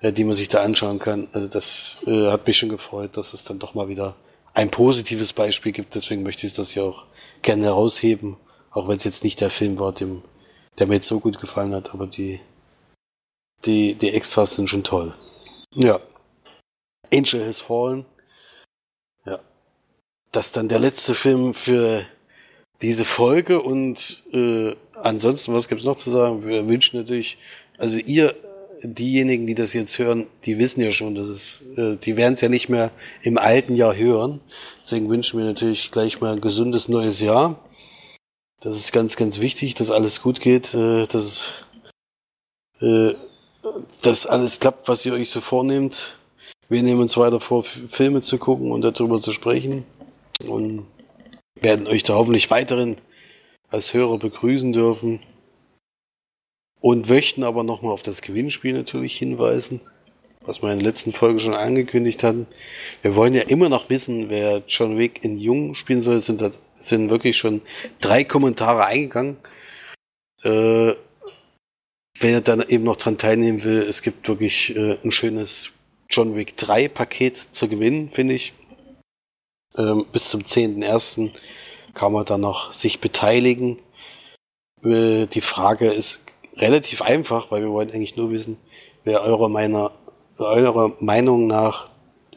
[0.01, 1.27] äh, die man sich da anschauen kann.
[1.33, 4.15] Also das äh, hat mich schon gefreut, dass es dann doch mal wieder
[4.53, 5.95] ein positives Beispiel gibt.
[5.95, 7.05] Deswegen möchte ich das hier auch
[7.41, 8.37] gerne herausheben.
[8.69, 10.21] Auch wenn es jetzt nicht der Film war, dem,
[10.77, 11.95] der mir jetzt so gut gefallen hat.
[11.95, 12.39] Aber die,
[13.65, 15.13] die, die Extras sind schon toll.
[15.75, 15.99] Ja.
[17.11, 18.05] Angel Has Fallen.
[19.25, 19.39] Ja.
[20.31, 22.05] Das ist dann der letzte Film für
[22.81, 26.45] diese Folge und äh, ansonsten, was gibt's noch zu sagen?
[26.45, 27.37] Wir wünschen natürlich,
[27.77, 28.35] also ihr,
[28.83, 32.41] diejenigen, die das jetzt hören, die wissen ja schon, dass es, äh, die werden es
[32.41, 34.41] ja nicht mehr im alten Jahr hören.
[34.81, 37.59] Deswegen wünschen wir natürlich gleich mal ein gesundes neues Jahr.
[38.59, 41.63] Das ist ganz, ganz wichtig, dass alles gut geht, äh, dass
[42.81, 43.13] äh,
[44.01, 46.15] dass alles klappt, was ihr euch so vornehmt.
[46.69, 49.85] Wir nehmen uns weiter vor, Filme zu gucken und darüber zu sprechen
[50.47, 50.85] und
[51.59, 52.97] werden euch da hoffentlich weiterhin
[53.69, 55.19] als Hörer begrüßen dürfen.
[56.79, 59.79] Und möchten aber nochmal auf das Gewinnspiel natürlich hinweisen,
[60.41, 62.45] was wir in der letzten Folge schon angekündigt hatten.
[63.01, 66.15] Wir wollen ja immer noch wissen, wer John Wick in Jung spielen soll.
[66.15, 66.43] Es sind,
[66.75, 67.61] sind wirklich schon
[68.01, 69.37] drei Kommentare eingegangen.
[70.43, 70.95] Äh,
[72.23, 75.71] wer dann eben noch dran teilnehmen will, es gibt wirklich äh, ein schönes
[76.09, 78.53] John Wick 3 Paket zu gewinnen, finde ich.
[79.77, 81.31] Ähm, bis zum 10.01.
[81.93, 83.79] kann man dann noch sich beteiligen.
[84.83, 86.23] Äh, die Frage ist
[86.55, 88.57] relativ einfach, weil wir wollen eigentlich nur wissen,
[89.03, 89.91] wer eurer, meiner,
[90.37, 91.89] eurer Meinung nach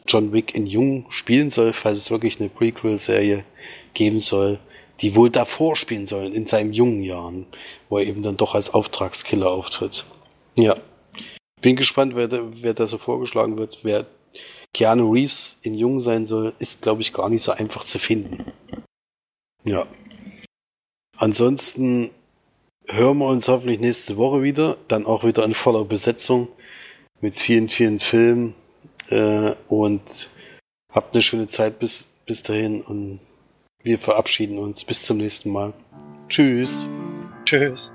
[0.05, 3.45] John Wick in Jung spielen soll, falls es wirklich eine Prequel-Serie
[3.93, 4.59] geben soll
[5.01, 7.45] die wohl davor spielen sollen, in seinen jungen Jahren,
[7.89, 10.05] wo er eben dann doch als Auftragskiller auftritt.
[10.55, 10.75] Ja.
[11.61, 13.79] Bin gespannt, wer da, wer da so vorgeschlagen wird.
[13.83, 14.05] Wer
[14.73, 18.51] Keanu Reeves in Jung sein soll, ist, glaube ich, gar nicht so einfach zu finden.
[19.63, 19.85] Ja.
[21.17, 22.11] Ansonsten
[22.87, 24.77] hören wir uns hoffentlich nächste Woche wieder.
[24.87, 26.47] Dann auch wieder in voller Besetzung
[27.21, 28.53] mit vielen, vielen Filmen.
[29.09, 30.29] Äh, und
[30.91, 33.19] habt eine schöne Zeit bis, bis dahin und
[33.87, 34.83] wir verabschieden uns.
[34.83, 35.73] Bis zum nächsten Mal.
[36.27, 36.85] Tschüss.
[37.45, 37.91] Tschüss.